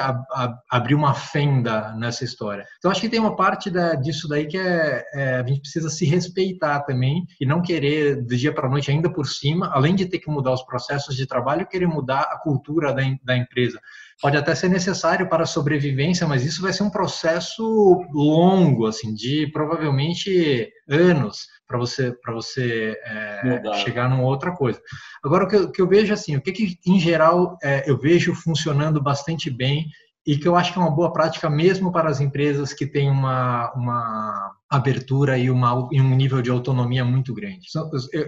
[0.70, 2.64] abrir uma fenda nessa história.
[2.78, 5.90] Então, acho que tem uma parte da, disso daí que é, é, a gente precisa
[5.90, 9.94] se respeitar também e não querer, do dia para a noite, ainda por cima, além
[9.94, 13.80] de ter que mudar os processos de trabalho, querer mudar a cultura da, da empresa
[14.20, 19.14] pode até ser necessário para a sobrevivência, mas isso vai ser um processo longo, assim,
[19.14, 24.80] de provavelmente anos para você para você é, chegar numa outra coisa.
[25.24, 27.98] Agora o que eu, que eu vejo assim, o que, que em geral é, eu
[27.98, 29.86] vejo funcionando bastante bem
[30.30, 33.10] e que eu acho que é uma boa prática mesmo para as empresas que têm
[33.10, 37.66] uma, uma abertura e, uma, e um nível de autonomia muito grande.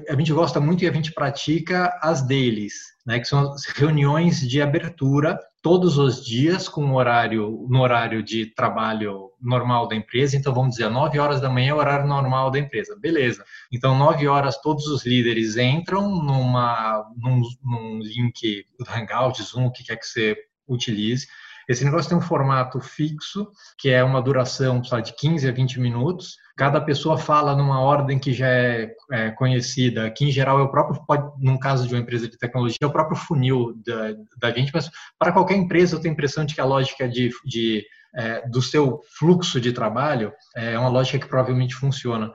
[0.08, 2.74] A gente gosta muito e a gente pratica as dailies,
[3.06, 8.46] né, que são as reuniões de abertura todos os dias com horário no horário de
[8.46, 10.36] trabalho normal da empresa.
[10.36, 12.98] Então vamos dizer, 9 horas da manhã é o horário normal da empresa.
[13.00, 13.44] Beleza.
[13.72, 19.70] Então 9 horas todos os líderes entram numa num, num link do Hangout, Zoom, o
[19.70, 20.36] que quer que você
[20.66, 21.28] utilize
[21.68, 23.48] esse negócio tem um formato fixo,
[23.78, 26.36] que é uma duração sabe, de 15 a 20 minutos.
[26.56, 30.70] Cada pessoa fala numa ordem que já é, é, conhecida, que em geral é o
[30.70, 34.50] próprio, pode, num caso de uma empresa de tecnologia, é o próprio funil da, da
[34.56, 37.84] gente, mas para qualquer empresa eu tenho a impressão de que a lógica de, de
[38.14, 42.32] é, do seu fluxo de trabalho é uma lógica que provavelmente funciona,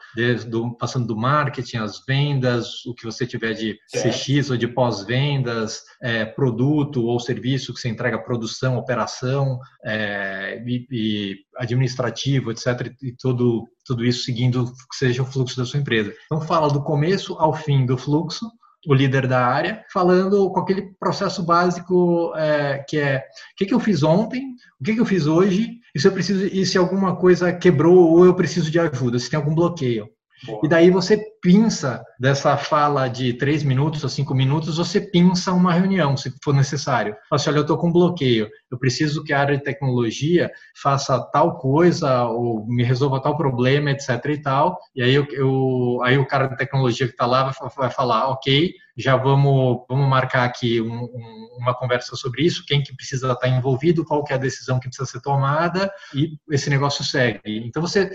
[0.48, 5.84] do, passando do marketing, as vendas, o que você tiver de CX ou de pós-vendas,
[6.02, 12.94] é, produto ou serviço que você entrega, produção, operação é, e, e, administrativo, etc.
[13.02, 16.14] E tudo, tudo isso seguindo que seja o fluxo da sua empresa.
[16.26, 18.48] Então, fala do começo ao fim do fluxo
[18.88, 23.74] o líder da área, falando com aquele processo básico é, que é o que, que
[23.74, 26.78] eu fiz ontem, o que, que eu fiz hoje, e se eu preciso, e se
[26.78, 30.08] alguma coisa quebrou ou eu preciso de ajuda, se tem algum bloqueio.
[30.46, 30.62] Boa.
[30.64, 35.74] E daí você pinça dessa fala de três minutos ou cinco minutos, você pinça uma
[35.74, 37.16] reunião, se for necessário.
[37.30, 41.20] Fala assim, olha, eu estou com bloqueio, eu preciso que a área de tecnologia faça
[41.32, 44.78] tal coisa ou me resolva tal problema, etc e tal.
[44.96, 48.74] E aí, eu, eu aí o cara de tecnologia que está lá vai, falar, ok,
[48.96, 53.48] já vamos, vamos marcar aqui um, um, uma conversa sobre isso, quem que precisa estar
[53.48, 57.64] envolvido, qual que é a decisão que precisa ser tomada e esse negócio segue.
[57.66, 58.12] Então você,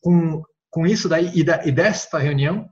[0.00, 2.66] com com isso daí e, da, e desta reunião,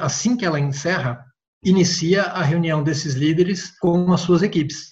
[0.00, 1.22] assim que ela encerra,
[1.62, 4.88] inicia a reunião desses líderes com as suas equipes.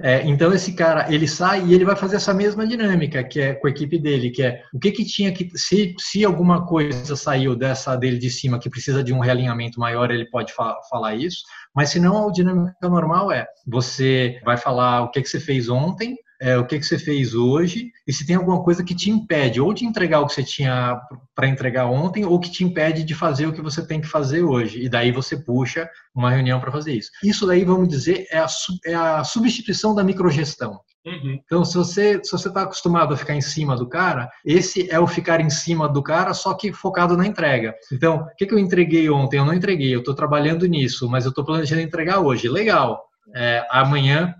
[0.00, 3.54] É, então esse cara ele sai e ele vai fazer essa mesma dinâmica que é
[3.54, 7.16] com a equipe dele, que é o que que tinha que se, se alguma coisa
[7.16, 11.16] saiu dessa dele de cima que precisa de um realinhamento maior ele pode fa falar
[11.16, 11.38] isso,
[11.74, 15.68] mas se não a dinâmica normal é você vai falar o que que você fez
[15.68, 19.10] ontem, é, o que, que você fez hoje e se tem alguma coisa que te
[19.10, 21.00] impede ou de entregar o que você tinha
[21.34, 24.42] para entregar ontem ou que te impede de fazer o que você tem que fazer
[24.42, 24.82] hoje.
[24.82, 27.10] E daí você puxa uma reunião para fazer isso.
[27.22, 28.46] Isso daí, vamos dizer, é a,
[28.86, 30.80] é a substituição da microgestão.
[31.06, 31.40] Uhum.
[31.44, 34.98] Então, se você se você está acostumado a ficar em cima do cara, esse é
[34.98, 37.74] o ficar em cima do cara, só que focado na entrega.
[37.92, 39.38] Então, o que, que eu entreguei ontem?
[39.38, 42.48] Eu não entreguei, eu estou trabalhando nisso, mas eu estou planejando entregar hoje.
[42.48, 43.07] Legal.
[43.34, 44.34] É, amanhã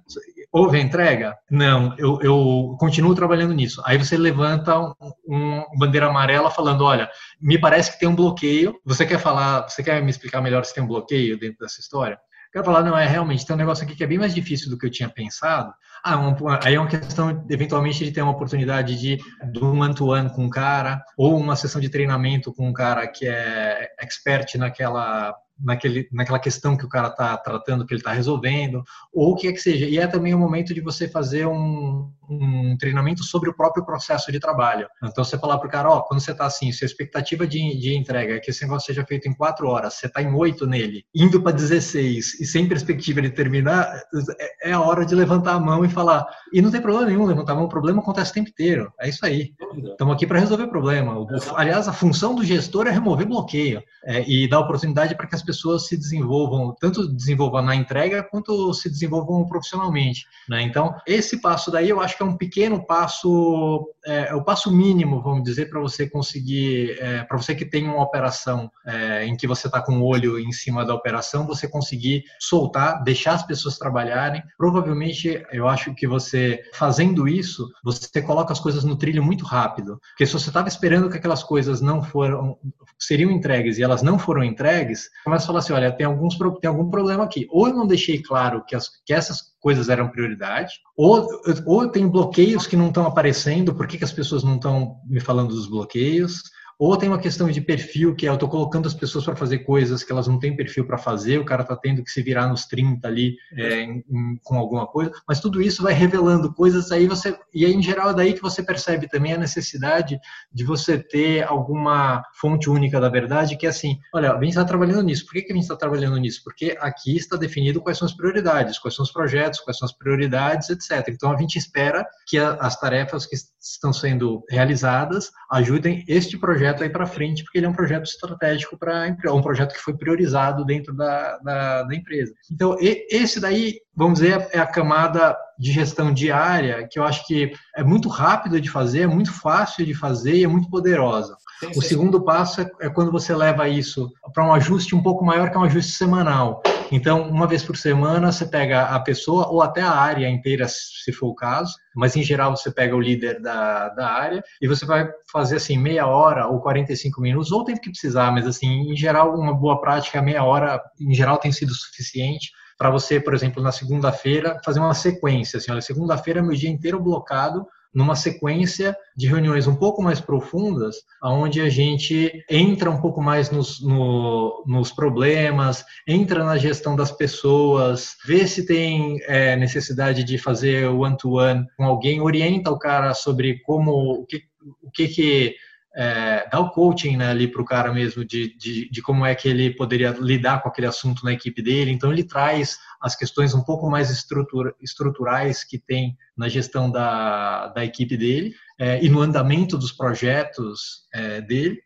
[0.53, 1.37] houve entrega?
[1.51, 3.83] Não, eu, eu continuo trabalhando nisso.
[3.85, 4.93] Aí você levanta um,
[5.29, 7.09] um, bandeira amarela falando, olha,
[7.41, 8.75] me parece que tem um bloqueio.
[8.85, 12.19] Você quer falar, você quer me explicar melhor se tem um bloqueio dentro dessa história?
[12.49, 14.71] O cara fala, não, é realmente, tem um negócio aqui que é bem mais difícil
[14.71, 15.71] do que eu tinha pensado.
[16.03, 16.19] Ah,
[16.65, 19.19] aí é uma questão, eventualmente, de ter uma oportunidade de,
[19.53, 23.27] de um one-to-one com um cara, ou uma sessão de treinamento com um cara que
[23.29, 28.83] é expert naquela naquele, naquela questão que o cara está tratando, que ele está resolvendo,
[29.13, 29.87] ou o que é que seja.
[29.87, 34.31] E é também o momento de você fazer um, um treinamento sobre o próprio processo
[34.31, 34.89] de trabalho.
[35.03, 37.95] Então, você falar para o cara, ó, quando você está assim, sua expectativa de, de
[37.95, 41.05] entrega é que esse negócio seja feito em quatro horas, você está em oito nele,
[41.15, 44.03] indo para 16 e sem perspectiva de terminar,
[44.39, 46.27] é, é a hora de levantar a mão e falar.
[46.53, 48.93] E não tem problema nenhum levantar a mão, o problema acontece o tempo inteiro.
[49.01, 49.53] É isso aí.
[49.91, 51.27] Estamos aqui para resolver problema.
[51.55, 55.43] Aliás, a função do gestor é remover bloqueio é, e dar oportunidade para que as
[55.49, 60.27] pessoas se desenvolvam, tanto desenvolvam na entrega quanto se desenvolvam profissionalmente.
[60.47, 60.61] Né?
[60.61, 64.71] Então, esse passo daí eu acho que é um pequeno passo, é, é o passo
[64.71, 69.35] mínimo, vamos dizer, para você conseguir, é, para você que tem uma operação é, em
[69.39, 73.47] que você está com o olho em cima da operação, você conseguir soltar, deixar as
[73.47, 74.43] pessoas trabalharem.
[74.59, 79.99] Provavelmente, eu acho que você, fazendo isso, você coloca as coisas no trilho muito rápido.
[80.11, 82.59] Porque se você estava esperando que aquelas coisas não foram,
[82.99, 86.69] seriam entregues e elas não foram entregues, começa a falar assim, olha, tem, alguns, tem
[86.69, 87.47] algum problema aqui.
[87.51, 91.27] Ou eu não deixei claro que, as, que essas coisas eram prioridade, ou,
[91.67, 95.21] ou tem bloqueios que não estão aparecendo, por que, que as pessoas não estão me
[95.21, 96.43] falando dos bloqueios?
[96.79, 99.59] Ou tem uma questão de perfil, que é eu estou colocando as pessoas para fazer
[99.61, 102.47] coisas que elas não têm perfil para fazer, o cara está tendo que se virar
[102.47, 106.93] nos 30 ali é, em, em, com alguma coisa, mas tudo isso vai revelando coisas
[106.93, 110.21] aí você e aí, em geral é daí que você percebe também a necessidade
[110.53, 114.65] de você ter alguma fonte única da verdade, que é assim, olha, a gente está
[114.65, 116.43] trabalhando nisso, por que, que a gente está trabalhando nisso?
[116.45, 119.93] Porque aqui está definido quais são as prioridades, quais são os projetos, quais são as
[119.93, 121.09] prioridades, etc.
[121.09, 126.68] Então a gente espera que a, as tarefas que estão sendo realizadas ajudem este projeto
[126.69, 129.75] projeto aí para frente, porque ele é um projeto estratégico para a empresa, um projeto
[129.75, 132.33] que foi priorizado dentro da, da, da empresa.
[132.51, 137.27] Então, e, esse daí, vamos dizer, é a camada de gestão diária, que eu acho
[137.27, 141.37] que é muito rápido de fazer, é muito fácil de fazer e é muito poderosa.
[141.61, 141.79] Sim, sim.
[141.79, 145.51] O segundo passo é, é quando você leva isso para um ajuste um pouco maior,
[145.51, 146.63] que é um ajuste semanal.
[146.91, 151.13] Então, uma vez por semana, você pega a pessoa ou até a área inteira, se
[151.13, 154.87] for o caso, mas em geral você pega o líder da, da área e você
[154.87, 158.97] vai fazer assim meia hora ou 45 minutos, ou tempo que precisar, mas assim, em
[158.97, 163.63] geral, uma boa prática, meia hora, em geral, tem sido suficiente para você, por exemplo,
[163.63, 165.59] na segunda-feira, fazer uma sequência.
[165.59, 170.21] Assim, olha, segunda-feira é meu dia inteiro blocado numa sequência de reuniões um pouco mais
[170.21, 176.95] profundas, onde a gente entra um pouco mais nos, no, nos problemas, entra na gestão
[176.95, 182.79] das pessoas, vê se tem é, necessidade de fazer one-to-one -one com alguém, orienta o
[182.79, 184.43] cara sobre como, o que,
[184.83, 185.57] o que, que
[185.99, 189.35] é, dar o coaching né, ali para o cara mesmo de, de, de, como é
[189.35, 191.91] que ele poderia lidar com aquele assunto na equipe dele.
[191.91, 197.67] Então, ele traz as questões um pouco mais estrutura, estruturais que tem na gestão da,
[197.69, 201.81] da equipe dele é, e no andamento dos projetos é, dele.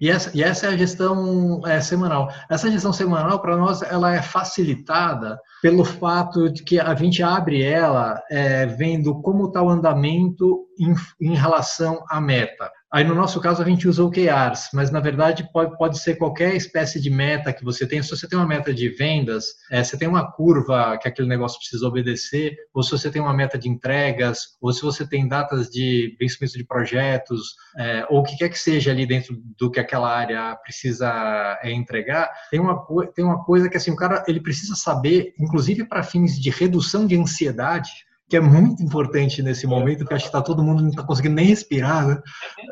[0.00, 2.32] E essa, e essa é a gestão é, semanal.
[2.48, 7.62] Essa gestão semanal, para nós, ela é facilitada pelo fato de que a gente abre
[7.62, 12.70] ela é, vendo como está o andamento em, em relação à meta.
[12.92, 16.54] Aí, no nosso caso, a gente usa OKRs, mas na verdade pode, pode ser qualquer
[16.54, 18.02] espécie de meta que você tenha.
[18.02, 21.58] Se você tem uma meta de vendas, é, você tem uma curva que aquele negócio
[21.58, 25.70] precisa obedecer, ou se você tem uma meta de entregas, ou se você tem datas
[25.70, 29.80] de vencimento de projetos, é, ou o que quer que seja ali dentro do que
[29.80, 34.40] aquela área precisa é, entregar, tem uma, tem uma coisa que assim, o cara ele
[34.40, 37.90] precisa saber, inclusive para fins de redução de ansiedade,
[38.32, 41.34] que é muito importante nesse momento, porque acho que está todo mundo não está conseguindo
[41.34, 42.18] nem respirar, né?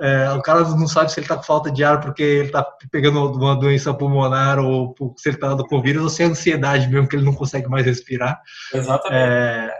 [0.00, 2.64] É, o cara não sabe se ele está com falta de ar porque ele está
[2.90, 7.06] pegando uma doença pulmonar ou se ele está com vírus ou se é ansiedade mesmo
[7.06, 8.40] que ele não consegue mais respirar.
[8.72, 9.22] Exatamente.
[9.22, 9.70] É,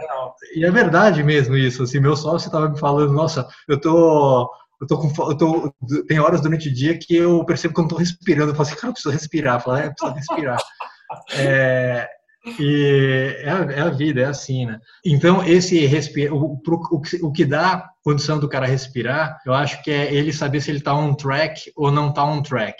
[0.54, 1.84] e é verdade mesmo isso.
[1.84, 4.50] Assim, meu sócio estava me falando, nossa, eu tô
[4.82, 5.74] eu tô com, eu tô,
[6.06, 8.50] tem horas durante o dia que eu percebo que eu não tô respirando.
[8.50, 9.54] Eu falo assim, cara, eu preciso respirar.
[9.56, 10.58] Eu falo, é, preciso respirar.
[11.34, 12.08] É,
[12.58, 14.80] e é a, é a, vida, é assim, né?
[15.04, 19.90] Então, esse respira, o, o, o, que dá condição do cara respirar, eu acho que
[19.90, 22.76] é ele saber se ele está on track ou não está on track.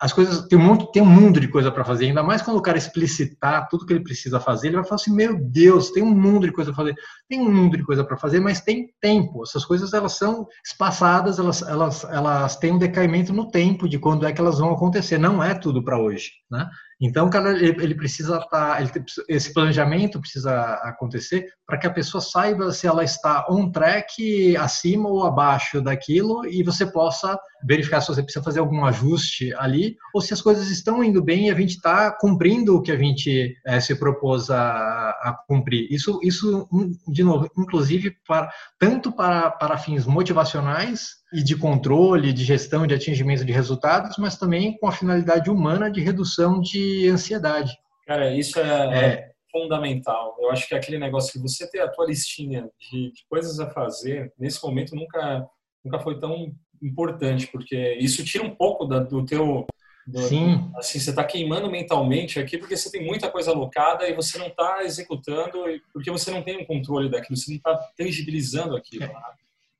[0.00, 2.56] As coisas, tem um, monte, tem um mundo de coisa para fazer, ainda mais quando
[2.56, 6.02] o cara explicitar tudo que ele precisa fazer, ele vai falar assim: meu Deus, tem
[6.02, 6.94] um mundo de coisa para fazer,
[7.28, 9.42] tem um mundo de coisa para fazer, mas tem tempo.
[9.42, 14.26] Essas coisas elas são espaçadas, elas, elas, elas têm um decaimento no tempo de quando
[14.26, 15.18] é que elas vão acontecer.
[15.18, 16.68] Não é tudo para hoje, né?
[17.00, 18.92] Então, cara, ele, ele precisa estar, tá,
[19.28, 25.08] esse planejamento precisa acontecer para que a pessoa saiba se ela está on track, acima
[25.08, 30.20] ou abaixo daquilo, e você possa verificar se você precisa fazer algum ajuste ali, ou
[30.20, 33.56] se as coisas estão indo bem e a gente está cumprindo o que a gente
[33.66, 35.88] é, se propôs a, a, cumprir.
[35.90, 36.68] Isso, isso,
[37.08, 42.94] de novo, inclusive, para, tanto para, para fins motivacionais e de controle, de gestão, de
[42.94, 47.76] atingimento de resultados, mas também com a finalidade humana de redução de ansiedade.
[48.06, 50.36] Cara, isso é, é fundamental.
[50.38, 53.68] Eu acho que aquele negócio que você ter a tua listinha de, de coisas a
[53.68, 55.44] fazer, nesse momento nunca
[55.86, 59.66] nunca foi tão importante, porque isso tira um pouco da, do teu
[60.06, 60.70] do, Sim.
[60.76, 64.46] Assim, você está queimando mentalmente aqui porque você tem muita coisa alocada e você não
[64.46, 65.58] está executando
[65.92, 69.02] porque você não tem um controle daquilo, você não está tangibilizando aquilo.
[69.02, 69.08] É.
[69.08, 69.14] Né?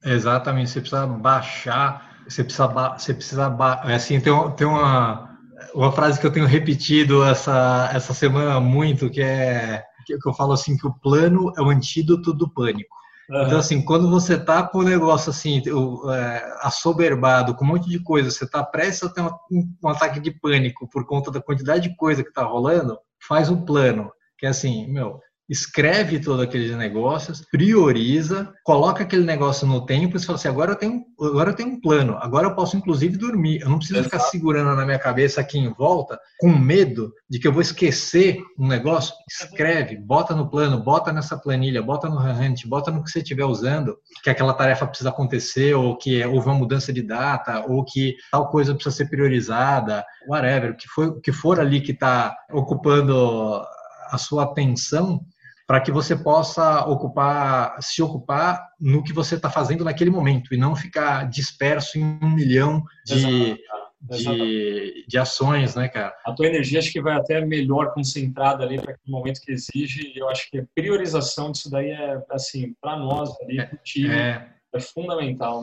[0.04, 5.36] Exatamente, você precisa baixar, você precisa, você precisa assim, tem, tem uma
[5.74, 10.52] uma frase que eu tenho repetido essa, essa semana muito, que é que eu falo
[10.52, 12.96] assim, que o plano é o antídoto do pânico.
[13.28, 13.42] Uhum.
[13.42, 17.98] Então, assim, quando você tá com o negócio assim, é, assoberbado, com um monte de
[17.98, 21.88] coisa, você tá prestes a ter um, um, ataque de pânico por conta da quantidade
[21.88, 24.12] de coisa que tá rolando, faz um plano.
[24.38, 30.20] Que é assim, meu, escreve todos aqueles negócios, prioriza, coloca aquele negócio no tempo e
[30.20, 33.60] fala assim, agora eu tenho, agora eu tenho um plano, agora eu posso inclusive dormir,
[33.60, 34.16] eu não preciso Exato.
[34.16, 38.38] ficar segurando na minha cabeça aqui em volta com medo de que eu vou esquecer
[38.58, 43.10] um negócio, escreve, bota no plano, bota nessa planilha, bota no Hunt, bota no que
[43.10, 47.64] você estiver usando, que aquela tarefa precisa acontecer, ou que houve uma mudança de data,
[47.68, 51.92] ou que tal coisa precisa ser priorizada, whatever, o que for, que for ali que
[51.92, 53.64] está ocupando
[54.10, 55.20] a sua atenção,
[55.66, 60.56] para que você possa ocupar, se ocupar no que você está fazendo naquele momento e
[60.56, 63.58] não ficar disperso em um milhão de,
[64.00, 66.14] de, de, ações, né, cara?
[66.24, 70.12] A tua energia acho que vai até melhor concentrada ali para aquele momento que exige.
[70.14, 74.14] E eu acho que a priorização disso daí é, assim, para nós ali, é, time,
[74.14, 75.62] é, é fundamental.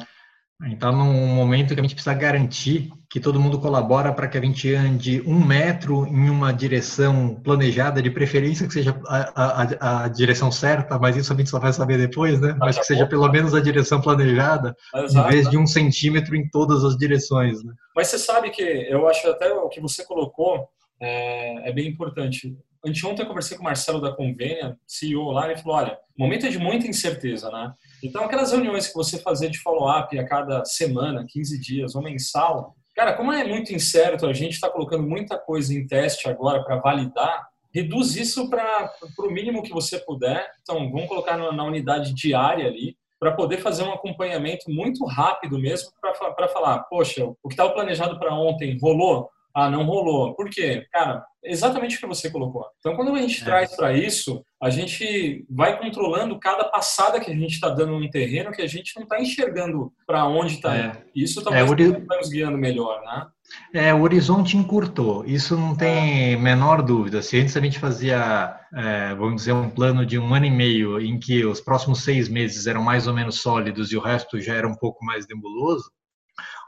[0.67, 4.41] Então, num momento que a gente precisa garantir que todo mundo colabora para que a
[4.41, 10.07] gente ande um metro em uma direção planejada, de preferência que seja a, a, a
[10.07, 12.55] direção certa, mas isso a gente só vai saber depois, né?
[12.57, 15.27] Mas que seja pelo menos a direção planejada, Exato.
[15.27, 17.73] em vez de um centímetro em todas as direções, né?
[17.95, 20.67] Mas você sabe que eu acho até o que você colocou
[20.99, 22.57] é, é bem importante.
[22.85, 26.45] Anteontem eu conversei com o Marcelo da Convênia, CEO lá, e ele falou, olha, momento
[26.45, 27.73] é de muita incerteza, né?
[28.03, 32.75] Então, aquelas reuniões que você fazia de follow-up a cada semana, 15 dias ou mensal,
[32.93, 36.75] cara, como é muito incerto, a gente está colocando muita coisa em teste agora para
[36.75, 40.45] validar, reduz isso para o mínimo que você puder.
[40.61, 45.57] Então, vamos colocar na, na unidade diária ali, para poder fazer um acompanhamento muito rápido
[45.57, 49.29] mesmo, para falar, poxa, o que estava planejado para ontem rolou?
[49.53, 50.35] Ah, não rolou.
[50.35, 50.85] Por quê?
[50.91, 52.65] Cara, exatamente o que você colocou.
[52.79, 53.45] Então, quando a gente é.
[53.45, 58.09] traz para isso, a gente vai controlando cada passada que a gente está dando no
[58.09, 61.03] terreno que a gente não está enxergando para onde está é.
[61.15, 63.27] Isso talvez é, está nos guiando melhor, né?
[63.73, 66.37] É, o horizonte encurtou, isso não tem é.
[66.37, 67.21] menor dúvida.
[67.21, 70.99] Se antes a gente fazia, é, vamos dizer, um plano de um ano e meio
[70.99, 74.55] em que os próximos seis meses eram mais ou menos sólidos e o resto já
[74.55, 75.91] era um pouco mais nebuloso,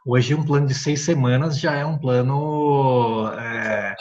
[0.08, 3.28] Hoje, um plano de seis semanas já é um plano.
[3.40, 3.96] É,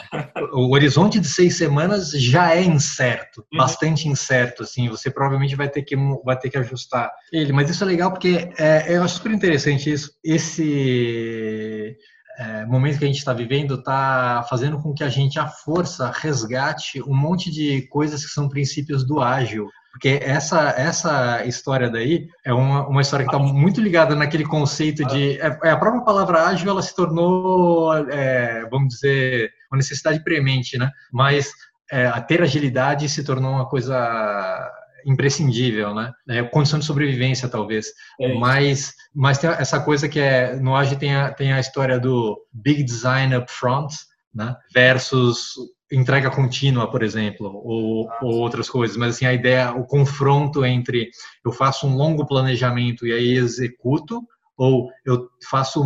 [0.53, 3.57] o horizonte de seis semanas já é incerto, uhum.
[3.57, 4.61] bastante incerto.
[4.61, 7.51] Assim, você provavelmente vai ter que vai ter que ajustar ele.
[7.51, 10.11] Mas isso é legal porque é, eu acho super interessante isso.
[10.23, 11.97] Esse
[12.37, 16.11] é, momento que a gente está vivendo está fazendo com que a gente, à força,
[16.13, 19.67] resgate um monte de coisas que são princípios do ágil.
[19.95, 25.05] Porque essa, essa história daí é uma, uma história que está muito ligada naquele conceito
[25.05, 25.39] de.
[25.39, 30.77] É, é, a própria palavra ágil ela se tornou, é, vamos dizer, uma necessidade premente,
[30.77, 30.91] né?
[31.13, 31.49] Mas
[31.89, 34.69] é, a ter agilidade se tornou uma coisa
[35.05, 36.11] imprescindível, né?
[36.27, 37.87] É, condição de sobrevivência, talvez.
[38.19, 40.57] É mas, mas tem essa coisa que é.
[40.57, 43.93] No Agile tem a, tem a história do big design up front,
[44.33, 44.57] né?
[44.73, 45.53] Versus
[45.91, 51.09] entrega contínua, por exemplo, ou, ou, outras coisas, mas assim a ideia, o confronto entre
[51.45, 54.21] eu faço um longo planejamento e aí executo,
[54.57, 55.83] ou eu faço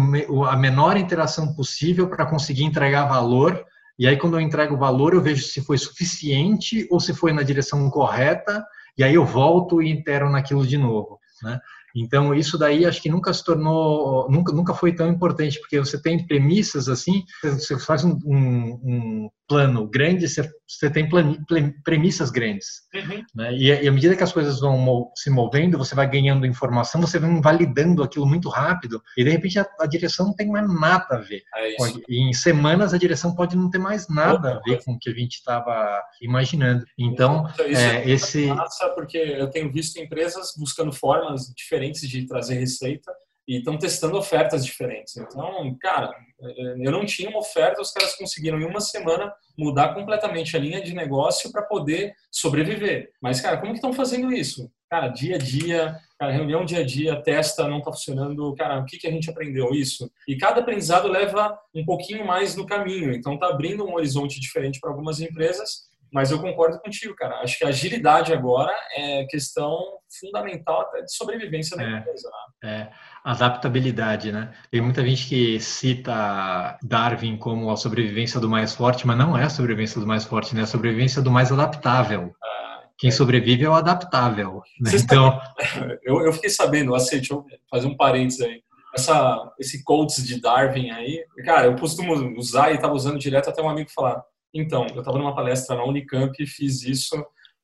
[0.48, 3.66] a menor interação possível para conseguir entregar valor,
[3.98, 7.44] e aí quando eu entrego valor eu vejo se foi suficiente ou se foi na
[7.44, 8.64] direção correta,
[8.98, 11.60] e aí eu volto e intero naquilo de novo, né?
[11.96, 16.02] Então, isso daí acho que nunca se tornou, nunca, nunca foi tão importante, porque você
[16.02, 21.36] tem premissas assim, você faz um, um, um plano grande, você, você tem plan,
[21.84, 22.68] premissas grandes.
[22.94, 23.24] Uhum.
[23.36, 23.54] Né?
[23.56, 27.18] E, e, à medida que as coisas vão se movendo, você vai ganhando informação, você
[27.18, 31.16] vai validando aquilo muito rápido, e de repente a, a direção não tem mais nada
[31.16, 31.42] a ver.
[31.56, 31.76] É
[32.08, 35.14] em semanas a direção pode não ter mais nada a ver com o que a
[35.14, 36.86] gente estava imaginando.
[36.98, 38.46] Então, então isso é, é esse.
[38.48, 43.12] Massa porque eu tenho visto empresas buscando formas diferentes de trazer receita
[43.50, 45.18] e estão testando ofertas diferentes.
[45.18, 49.96] Então, cara, é, eu não tinha uma oferta, os caras conseguiram em uma semana mudar
[49.96, 53.12] completamente a linha de negócio para poder sobreviver.
[53.20, 54.72] Mas, cara, como que estão fazendo isso?
[54.88, 58.86] Cara, dia a dia, cara, reunião dia a dia, testa, não está funcionando, cara, o
[58.86, 60.12] que, que a gente aprendeu isso?
[60.28, 64.80] E cada aprendizado leva um pouquinho mais no caminho, então está abrindo um horizonte diferente
[64.80, 67.42] para algumas empresas mas eu concordo contigo, cara.
[67.42, 69.78] Acho que a agilidade agora é questão
[70.20, 72.30] fundamental até de sobrevivência da é, empresa.
[72.64, 72.70] Né?
[72.72, 72.90] É,
[73.24, 74.52] adaptabilidade, né?
[74.72, 79.44] Tem muita gente que cita Darwin como a sobrevivência do mais forte, mas não é
[79.44, 80.62] a sobrevivência do mais forte, né?
[80.62, 82.34] É a sobrevivência do mais adaptável.
[82.44, 83.12] Ah, Quem é.
[83.12, 84.62] sobrevive é o adaptável.
[84.82, 84.92] Né?
[84.96, 85.40] Então,
[86.04, 88.64] eu, eu fiquei sabendo, assim, deixa eu fazer um parênteses aí.
[88.96, 93.62] Essa, esse quotes de Darwin aí, cara, eu costumo usar e estava usando direto até
[93.62, 97.16] um amigo falar então, eu estava numa palestra na Unicamp e fiz isso,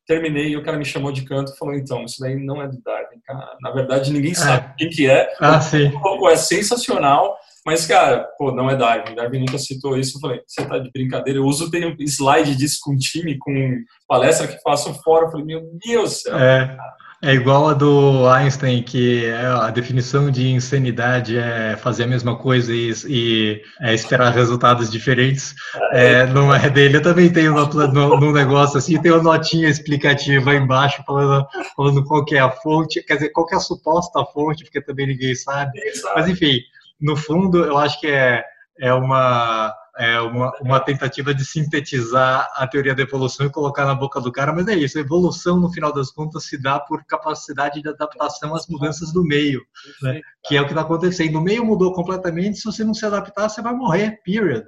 [0.05, 2.67] terminei e o cara me chamou de canto e falou, então, isso daí não é
[2.67, 3.57] do Darwin, cara.
[3.61, 4.35] Na verdade, ninguém é.
[4.35, 5.33] sabe quem que é.
[5.39, 5.91] Ah, sim.
[5.99, 9.15] Pô, é sensacional, mas, cara, pô, não é Darwin.
[9.15, 10.17] Darwin nunca citou isso.
[10.17, 11.39] Eu falei, você tá de brincadeira?
[11.39, 13.77] Eu uso, tem um slide disso com time, com
[14.07, 15.25] palestra que faço fora.
[15.25, 16.37] Eu falei, meu Deus céu.
[16.37, 16.77] É.
[17.21, 22.35] É igual a do Einstein, que é a definição de insanidade é fazer a mesma
[22.35, 25.55] coisa e, e é esperar resultados diferentes.
[25.91, 26.97] É, não é dele.
[26.97, 32.39] Eu também tenho no, negócio assim, tem uma notinha explicativa embaixo falando, falando qual é
[32.39, 35.79] a fonte, quer dizer, qual é a suposta fonte, porque também ninguém sabe.
[36.15, 36.59] Mas enfim,
[36.99, 38.43] no fundo, eu acho que é,
[38.79, 43.95] é uma é uma, uma tentativa de sintetizar a teoria da evolução e colocar na
[43.95, 47.03] boca do cara, mas é isso, a evolução, no final das contas, se dá por
[47.05, 49.61] capacidade de adaptação às mudanças do meio,
[50.01, 50.21] né?
[50.45, 51.37] que é o que está acontecendo.
[51.37, 54.65] O meio mudou completamente, se você não se adaptar, você vai morrer, period.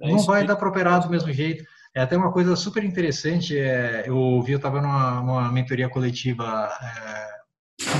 [0.00, 1.64] É não vai dar para operar do mesmo jeito.
[1.94, 6.68] É até uma coisa super interessante, é, eu ouvi, eu estava numa, numa mentoria coletiva
[6.82, 7.33] é,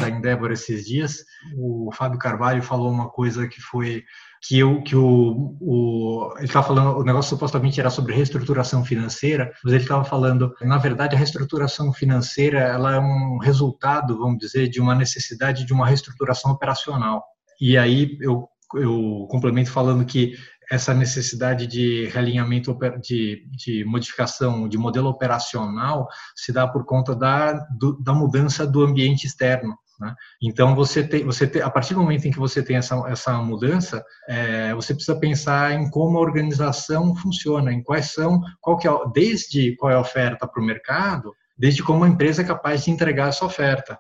[0.01, 1.25] da Endeavor esses dias,
[1.57, 4.05] o Fábio Carvalho falou uma coisa que foi
[4.47, 9.53] que, o, que o, o ele estava falando, o negócio supostamente era sobre reestruturação financeira,
[9.64, 14.68] mas ele estava falando, na verdade, a reestruturação financeira ela é um resultado, vamos dizer,
[14.68, 17.25] de uma necessidade de uma reestruturação operacional.
[17.61, 20.35] E aí eu, eu complemento falando que
[20.70, 27.52] essa necessidade de realinhamento, de, de modificação de modelo operacional se dá por conta da,
[27.78, 29.76] do, da mudança do ambiente externo.
[30.00, 30.14] Né?
[30.42, 33.32] Então, você tem, você tem, a partir do momento em que você tem essa, essa
[33.34, 38.88] mudança, é, você precisa pensar em como a organização funciona, em quais são, qual que
[38.88, 42.84] é, desde qual é a oferta para o mercado, desde como a empresa é capaz
[42.84, 43.98] de entregar essa oferta.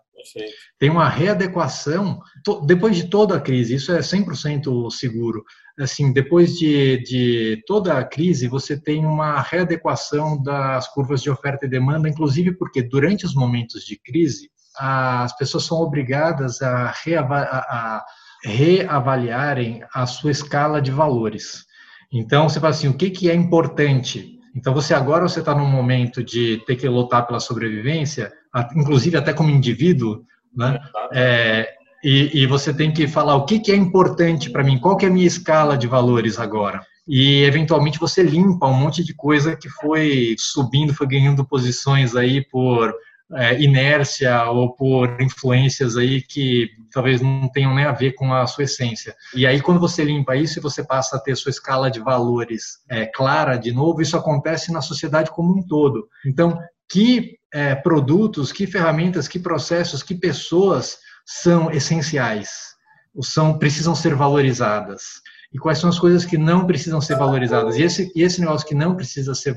[0.78, 2.18] Tem uma readequação,
[2.66, 5.44] depois de toda a crise, isso é 100% seguro.
[5.78, 11.66] Assim, depois de, de toda a crise, você tem uma readequação das curvas de oferta
[11.66, 18.04] e demanda, inclusive porque durante os momentos de crise, as pessoas são obrigadas a, a
[18.44, 21.64] reavaliarem a sua escala de valores.
[22.12, 24.38] Então, você fala assim, o que, que é importante?
[24.54, 28.32] Então, você agora você está num momento de ter que lutar pela sobrevivência,
[28.76, 30.24] inclusive até como indivíduo,
[30.56, 30.78] né?
[31.12, 34.96] É, e, e, você tem que falar o que, que é importante para mim, qual
[34.96, 36.80] que é a minha escala de valores agora.
[37.08, 42.46] E, eventualmente, você limpa um monte de coisa que foi subindo, foi ganhando posições aí
[42.46, 42.94] por
[43.32, 48.46] é, inércia ou por influências aí que talvez não tenham nem a ver com a
[48.46, 49.14] sua essência.
[49.34, 52.78] E aí, quando você limpa isso e você passa a ter sua escala de valores
[52.88, 56.08] é, clara de novo, isso acontece na sociedade como um todo.
[56.26, 56.58] Então,
[56.88, 62.74] que é, produtos, que ferramentas, que processos, que pessoas são essenciais,
[63.22, 65.22] são precisam ser valorizadas
[65.54, 67.76] e quais são as coisas que não precisam ser valorizadas.
[67.76, 69.54] E esse, esse negócio que não precisa ser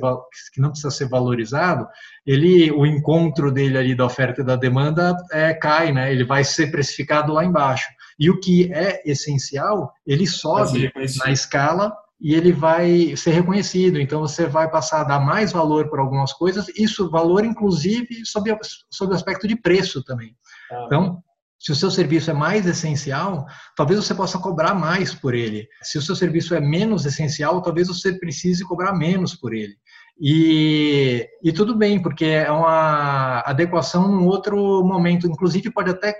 [0.53, 1.87] que não precisa ser valorizado,
[2.23, 6.11] ele o encontro dele ali da oferta e da demanda é, cai, né?
[6.11, 7.87] Ele vai ser precificado lá embaixo.
[8.19, 11.91] E o que é essencial, ele sobe na escala
[12.21, 13.99] e ele vai ser reconhecido.
[13.99, 18.55] Então você vai passar a dar mais valor para algumas coisas, isso valor inclusive sob,
[18.91, 20.35] sob o aspecto de preço também.
[20.71, 20.83] Ah.
[20.85, 21.23] Então,
[21.59, 23.45] se o seu serviço é mais essencial,
[23.75, 25.67] talvez você possa cobrar mais por ele.
[25.81, 29.75] Se o seu serviço é menos essencial, talvez você precise cobrar menos por ele.
[30.19, 35.27] E, e tudo bem, porque é uma adequação num outro momento.
[35.27, 36.15] Inclusive, pode até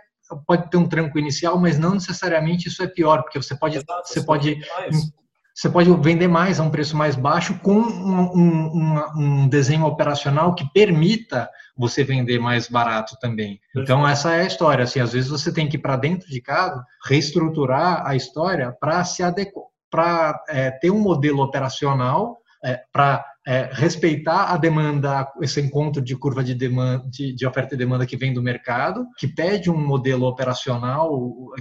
[0.46, 4.08] pode ter um tranco inicial, mas não necessariamente isso é pior, porque você pode, Exato,
[4.08, 4.60] você pode
[5.58, 10.54] você pode vender mais a um preço mais baixo com um, um, um, desenho operacional
[10.54, 13.60] que permita você vender mais barato também.
[13.76, 14.84] Então, essa é a história.
[14.84, 19.04] Assim, às vezes você tem que ir para dentro de casa, reestruturar a história para
[19.04, 25.62] se adequar, para é, ter um modelo operacional, é, para é, respeitar a demanda, esse
[25.62, 29.26] encontro de curva de, demanda, de, de, oferta e demanda que vem do mercado, que
[29.26, 31.10] pede um modelo operacional,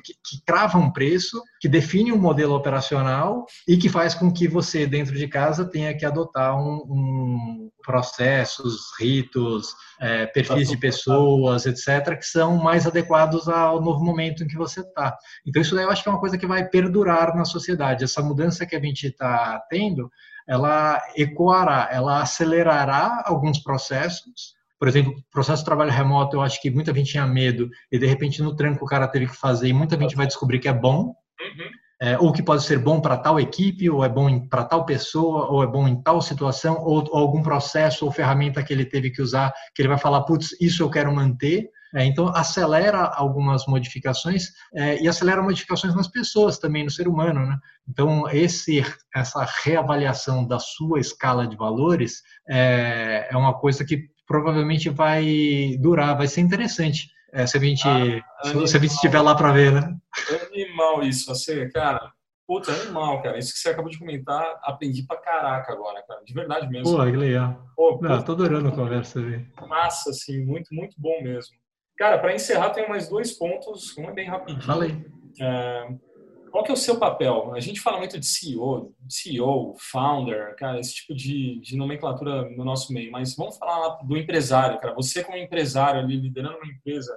[0.05, 4.49] que, que crava um preço, que define um modelo operacional e que faz com que
[4.49, 11.66] você, dentro de casa, tenha que adotar um, um processos, ritos, é, perfis de pessoas,
[11.66, 15.16] etc., que são mais adequados ao novo momento em que você está.
[15.47, 18.03] Então, isso daí eu acho que é uma coisa que vai perdurar na sociedade.
[18.03, 20.11] Essa mudança que a gente está tendo,
[20.49, 24.55] ela ecoará, ela acelerará alguns processos.
[24.78, 28.07] Por exemplo, processo de trabalho remoto, eu acho que muita gente tinha medo e de
[28.07, 30.72] repente no tranco o cara teve que fazer e muita gente vai descobrir que é
[30.72, 31.14] bom.
[31.40, 31.70] Uhum.
[31.99, 35.51] É, ou que pode ser bom para tal equipe, ou é bom para tal pessoa,
[35.51, 39.11] ou é bom em tal situação, ou, ou, algum processo ou ferramenta que ele teve
[39.11, 41.70] que usar, que ele vai falar, putz, isso eu quero manter.
[41.95, 47.47] É, então, acelera algumas modificações é, e acelera modificações nas pessoas também, no ser humano.
[47.47, 47.57] Né?
[47.89, 48.84] Então, esse,
[49.14, 56.16] essa reavaliação da sua escala de valores é, é uma coisa que provavelmente vai durar,
[56.16, 57.11] vai ser interessante.
[57.32, 59.97] É, se a gente, ah, se a gente estiver lá para ver, né?
[60.53, 62.12] Animal isso, você, cara,
[62.47, 63.39] Puta, animal, cara.
[63.39, 66.22] Isso que você acabou de comentar, aprendi pra caraca agora, cara.
[66.22, 66.97] De verdade mesmo.
[66.97, 67.61] Pô, que legal.
[67.74, 69.45] Pô, Não, tô adorando a conversa aí.
[69.68, 71.57] Massa, assim, muito, muito bom mesmo.
[71.97, 74.62] Cara, para encerrar, tem mais dois pontos, um é bem rapidinho.
[74.62, 75.05] Falei.
[75.40, 75.88] É,
[76.51, 77.55] qual que é o seu papel?
[77.55, 82.64] A gente fala muito de CEO, CEO, founder, cara, esse tipo de, de nomenclatura no
[82.64, 84.94] nosso meio, mas vamos falar do empresário, cara.
[84.94, 87.14] Você como empresário ali, liderando uma empresa,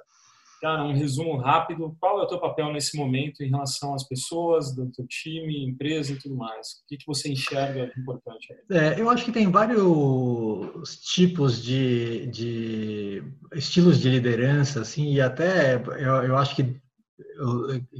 [0.59, 4.75] cara, um resumo rápido, qual é o teu papel nesse momento em relação às pessoas,
[4.75, 6.67] do teu time, empresa e tudo mais?
[6.67, 8.47] O que, que você enxerga de importante?
[8.69, 15.75] É, eu acho que tem vários tipos de, de estilos de liderança, assim, e até
[15.75, 16.79] eu, eu acho que,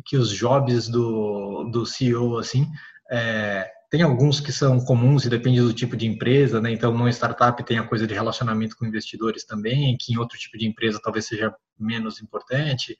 [0.06, 2.68] que os jobs do, do CEO, assim,
[3.12, 6.72] é, tem alguns que são comuns e depende do tipo de empresa, né?
[6.72, 10.58] Então, numa startup tem a coisa de relacionamento com investidores também, que em outro tipo
[10.58, 12.96] de empresa talvez seja menos importante,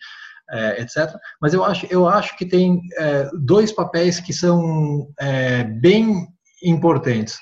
[0.50, 1.16] é, etc.
[1.40, 6.28] Mas eu acho, eu acho que tem é, dois papéis que são é, bem
[6.64, 7.38] importantes.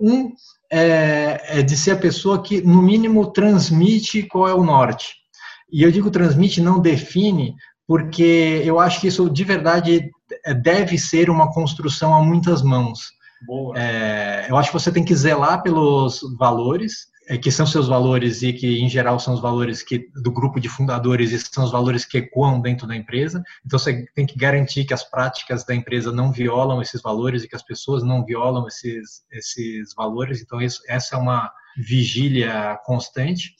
[0.00, 0.32] Um
[0.68, 5.14] é, de ser a pessoa que, no mínimo, transmite qual é o norte.
[5.72, 7.54] E eu digo transmite, não define,
[7.86, 10.10] porque eu acho que isso de verdade
[10.62, 13.12] deve ser uma construção a muitas mãos.
[13.76, 18.42] É, eu acho que você tem que zelar pelos valores, é, que são seus valores
[18.42, 21.70] e que, em geral, são os valores que, do grupo de fundadores e são os
[21.70, 23.42] valores que ecoam dentro da empresa.
[23.64, 27.48] Então, você tem que garantir que as práticas da empresa não violam esses valores e
[27.48, 30.42] que as pessoas não violam esses, esses valores.
[30.42, 33.54] Então, isso, essa é uma vigília constante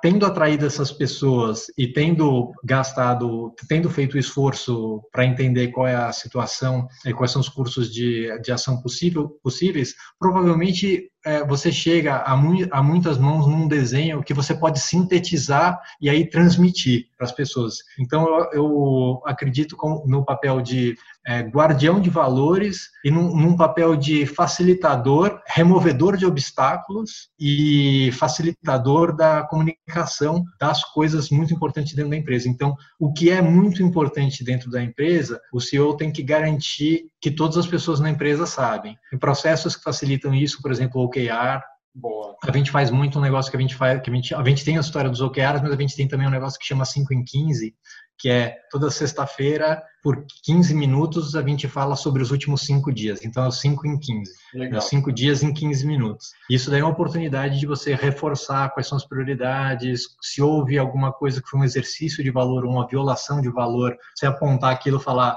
[0.00, 5.94] tendo atraído essas pessoas e tendo gastado, tendo feito o esforço para entender qual é
[5.94, 11.70] a situação e quais são os cursos de, de ação possível, possíveis, provavelmente é, você
[11.70, 17.08] chega a, mu a, muitas mãos num desenho que você pode sintetizar e aí transmitir
[17.16, 17.78] para as pessoas.
[17.98, 20.96] Então, eu, eu acredito com, no papel de
[21.28, 29.14] é, guardião de valores e num, num, papel de facilitador, removedor de obstáculos e facilitador
[29.14, 32.48] da comunicação das coisas muito importantes dentro da empresa.
[32.48, 37.30] Então, o que é muito importante dentro da empresa, o CEO tem que garantir que
[37.30, 38.96] todas as pessoas na empresa sabem.
[39.10, 41.62] Tem processos que facilitam isso, por exemplo, o OKR,
[41.94, 42.36] Boa.
[42.44, 44.64] A gente faz muito um negócio que a gente faz, que a gente, a gente
[44.64, 47.12] tem a história dos OKRs, mas a gente tem também um negócio que chama 5
[47.12, 47.74] em 15,
[48.18, 53.24] que é toda sexta-feira, por 15 minutos, a gente fala sobre os últimos cinco dias.
[53.24, 54.32] Então, é os 5 em 15.
[54.54, 54.78] Legal.
[54.78, 56.30] É cinco dias em 15 minutos.
[56.50, 61.12] Isso daí é uma oportunidade de você reforçar quais são as prioridades, se houve alguma
[61.12, 65.02] coisa que foi um exercício de valor, uma violação de valor, você apontar aquilo e
[65.02, 65.36] falar,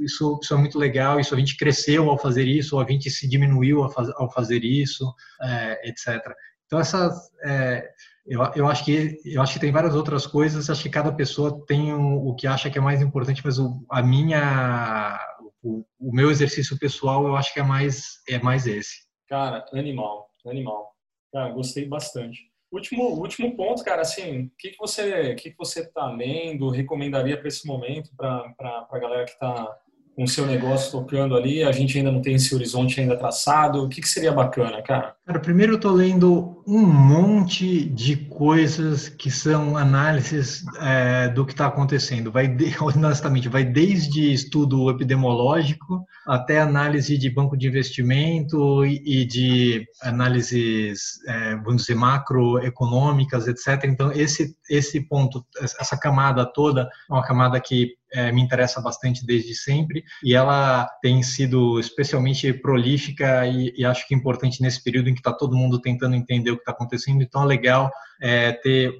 [0.00, 3.10] isso, isso é muito legal, isso a gente cresceu ao fazer isso, ou a gente
[3.10, 5.10] se diminuiu ao, faz, ao fazer isso,
[5.42, 6.20] é, etc.
[6.66, 7.30] Então, essas...
[7.44, 7.88] É,
[8.26, 10.70] eu, eu, acho que eu acho que tem várias outras coisas.
[10.70, 13.84] Acho que cada pessoa tem o, o que acha que é mais importante, mas o,
[13.90, 15.18] a minha,
[15.62, 19.04] o, o, meu exercício pessoal, eu acho que é mais é mais esse.
[19.28, 20.94] Cara, animal, animal.
[21.32, 22.40] Cara, gostei bastante.
[22.72, 27.38] Último, último ponto, cara, assim, o que, que você, que, que você está lendo, recomendaria
[27.38, 29.78] para esse momento para a galera que está
[30.14, 33.82] com o seu negócio tocando ali, a gente ainda não tem esse horizonte ainda traçado.
[33.82, 35.14] O que, que seria bacana, cara?
[35.26, 41.52] Cara, primeiro eu estou lendo um monte de coisas que são análises é, do que
[41.52, 42.30] está acontecendo.
[42.30, 49.86] Vai, de, honestamente, vai desde estudo epidemiológico até análise de banco de investimento e, de
[50.02, 53.84] análises, é, vamos dizer, macroeconômicas, etc.
[53.84, 59.26] Então, esse, esse ponto, essa camada toda é uma camada que é, me interessa bastante
[59.26, 65.10] desde sempre e ela tem sido especialmente prolífica e, e acho que importante nesse período
[65.10, 67.22] em que está todo mundo tentando entender o que está acontecendo.
[67.22, 67.90] Então é legal
[68.22, 68.92] é, ter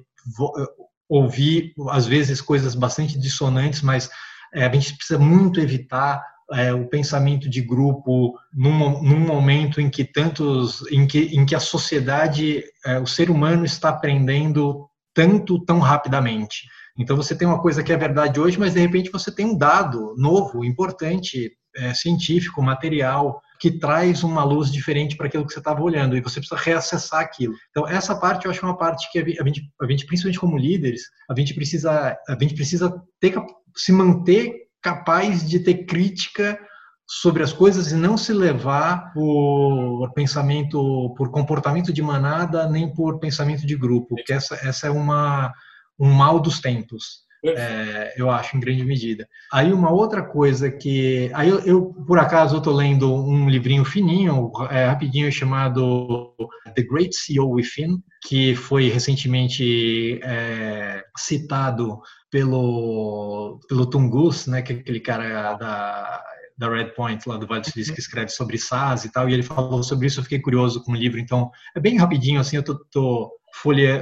[1.07, 4.09] ouvir às vezes coisas bastante dissonantes, mas
[4.53, 9.89] é, a gente precisa muito evitar é, o pensamento de grupo num, num, momento em
[9.89, 15.59] que tantos, em que, em que a sociedade, é, o ser humano está aprendendo tanto
[15.65, 16.67] tão rapidamente.
[16.97, 19.57] Então você tem uma coisa que é verdade hoje, mas de repente você tem um
[19.57, 25.59] dado novo, importante, é, científico, material, que traz uma luz diferente para aquilo que você
[25.59, 27.53] estava olhando e você precisa reacessar aquilo.
[27.69, 31.03] Então essa parte eu acho uma parte que a gente, a gente principalmente como líderes,
[31.29, 33.35] a gente precisa, a gente precisa ter
[33.75, 36.59] se manter capaz de ter crítica
[37.07, 43.19] sobre as coisas e não se levar por pensamento, por comportamento de manada, nem por
[43.19, 45.53] pensamento de grupo, que essa, essa é uma,
[45.99, 47.25] um mal dos tempos.
[47.47, 49.27] É, eu acho, em grande medida.
[49.53, 51.29] Aí uma outra coisa que...
[51.31, 56.33] Aí eu, eu por acaso, estou lendo um livrinho fininho, é, rapidinho, chamado
[56.75, 61.99] The Great CEO Within, que foi recentemente é, citado
[62.31, 66.23] pelo, pelo Tungus, né, que é aquele cara da,
[66.57, 69.33] da Red Point, lá do Vale do Silício, que escreve sobre SaaS e tal, e
[69.33, 72.55] ele falou sobre isso, eu fiquei curioso com o livro, então é bem rapidinho, assim,
[72.55, 73.31] eu tô, tô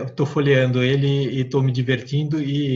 [0.06, 2.76] estou folheando ele e estou me divertindo e,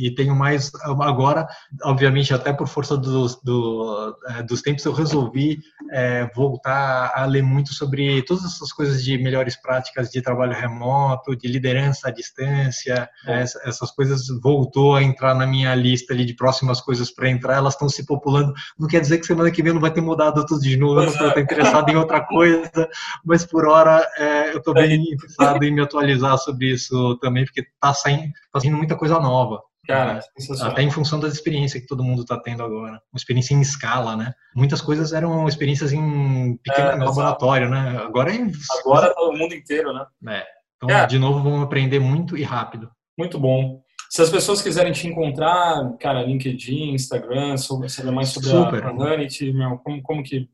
[0.00, 1.46] e, e, tenho mais agora,
[1.82, 5.58] obviamente até por força dos, do, é, dos tempos eu resolvi
[5.90, 11.36] é, voltar a ler muito sobre todas essas coisas de melhores práticas de trabalho remoto,
[11.36, 13.42] de liderança à distância, é.
[13.42, 17.74] essas coisas voltou a entrar na minha lista ali de próximas coisas para entrar, elas
[17.74, 20.60] estão se populando, não quer dizer que semana que vem não vai ter mudado tudo
[20.60, 22.88] de novo, eu não estou interessado em outra coisa,
[23.24, 27.60] mas por hora é, eu estou bem interessado em me atualizar sobre isso também, porque
[27.60, 29.60] está saindo, tá saindo muita coisa nova.
[29.86, 30.20] Cara, né?
[30.62, 33.00] até em função das experiências que todo mundo está tendo agora.
[33.12, 34.32] Uma experiência em escala, né?
[34.54, 37.98] Muitas coisas eram experiências em pequeno é, laboratório, né?
[37.98, 38.38] Agora é
[38.78, 40.06] Agora todo mundo inteiro, né?
[40.28, 40.46] É.
[40.76, 41.06] Então, é.
[41.06, 42.90] de novo, vamos aprender muito e rápido.
[43.18, 43.82] Muito bom.
[44.10, 48.84] Se as pessoas quiserem te encontrar, cara, LinkedIn, Instagram, saber mais sobre Super.
[48.84, 49.54] a Humanity,
[49.84, 50.48] como, como que...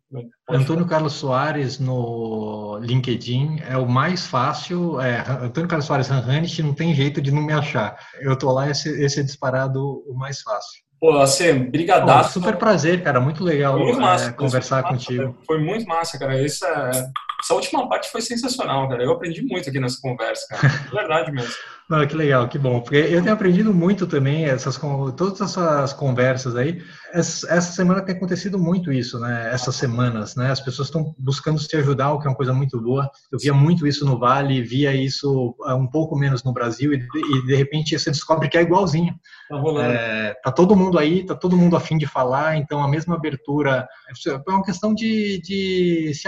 [0.47, 5.01] Antônio Carlos Soares no LinkedIn é o mais fácil.
[5.01, 7.97] É, Antônio Carlos Soares Hanhanit não tem jeito de não me achar.
[8.21, 10.85] Eu tô lá, esse, esse é disparado o mais fácil.
[11.01, 12.35] Pô, assim, brigadaço.
[12.35, 13.21] super prazer, cara.
[13.21, 15.35] Muito legal muito massa, é, conversar massa, contigo.
[15.47, 16.39] Foi muito massa, cara.
[16.43, 17.11] Essa,
[17.47, 19.05] essa última parte foi sensacional, cara.
[19.05, 20.67] Eu aprendi muito aqui nessa conversa, cara.
[20.83, 21.55] De verdade mesmo.
[21.89, 22.81] Não, que legal, que bom.
[22.81, 24.77] Porque eu tenho aprendido muito também, essas,
[25.17, 26.83] todas essas conversas aí.
[27.13, 29.51] Essa, semana tem acontecido muito isso, né?
[29.53, 30.51] Essas semanas, né?
[30.51, 33.09] As pessoas estão buscando se ajudar, o que é uma coisa muito boa.
[33.31, 36.97] Eu via muito isso no Vale, via isso é, um pouco menos no Brasil, e,
[36.97, 39.15] e de repente você descobre que é igualzinho.
[39.49, 39.93] Tá rolando.
[39.93, 43.87] É, tá todo mundo aí, tá todo mundo afim de falar, então a mesma abertura.
[44.27, 46.27] É uma questão de, de, se,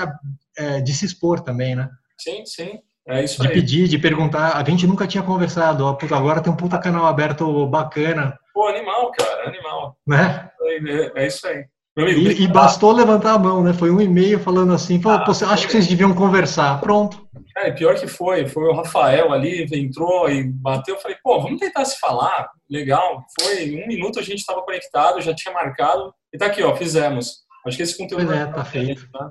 [0.58, 1.88] é, de se expor também, né?
[2.18, 2.78] Sim, sim.
[3.08, 3.54] É isso de aí.
[3.54, 4.56] pedir, de perguntar.
[4.56, 5.84] A gente nunca tinha conversado.
[5.84, 8.38] Ó, agora tem um puta canal aberto bacana.
[8.52, 9.96] Pô, animal, cara, animal.
[10.06, 10.50] Né?
[10.86, 11.64] É, é isso aí.
[11.96, 13.72] Amigo, e, e, bastou levantar a mão, né?
[13.72, 16.80] Foi um e-mail falando assim, falou, ah, Pô, acho que vocês deviam conversar.
[16.80, 17.26] Pronto.
[17.56, 18.46] É, pior que foi.
[18.46, 20.94] Foi o Rafael ali, entrou e bateu.
[20.94, 22.50] Eu falei, pô, vamos tentar se falar.
[22.70, 23.24] Legal.
[23.40, 26.12] Foi um minuto a gente estava conectado, já tinha marcado.
[26.32, 27.38] E tá aqui, ó, fizemos.
[27.66, 28.26] Acho que esse conteúdo...
[28.26, 29.10] Pois é, tá feito.
[29.10, 29.30] Tá?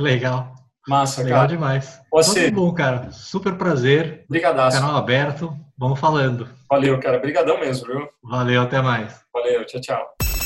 [0.00, 0.54] Legal.
[0.88, 1.48] Massa, Legal cara.
[1.48, 2.00] demais.
[2.12, 2.42] Você.
[2.42, 3.10] Muito bom, cara.
[3.10, 4.24] Super prazer.
[4.28, 4.80] Obrigadaço.
[4.80, 5.52] Canal aberto.
[5.76, 6.48] Vamos falando.
[6.70, 7.18] Valeu, cara.
[7.18, 8.08] Obrigadão mesmo, viu?
[8.22, 9.20] Valeu, até mais.
[9.32, 10.45] Valeu, tchau, tchau.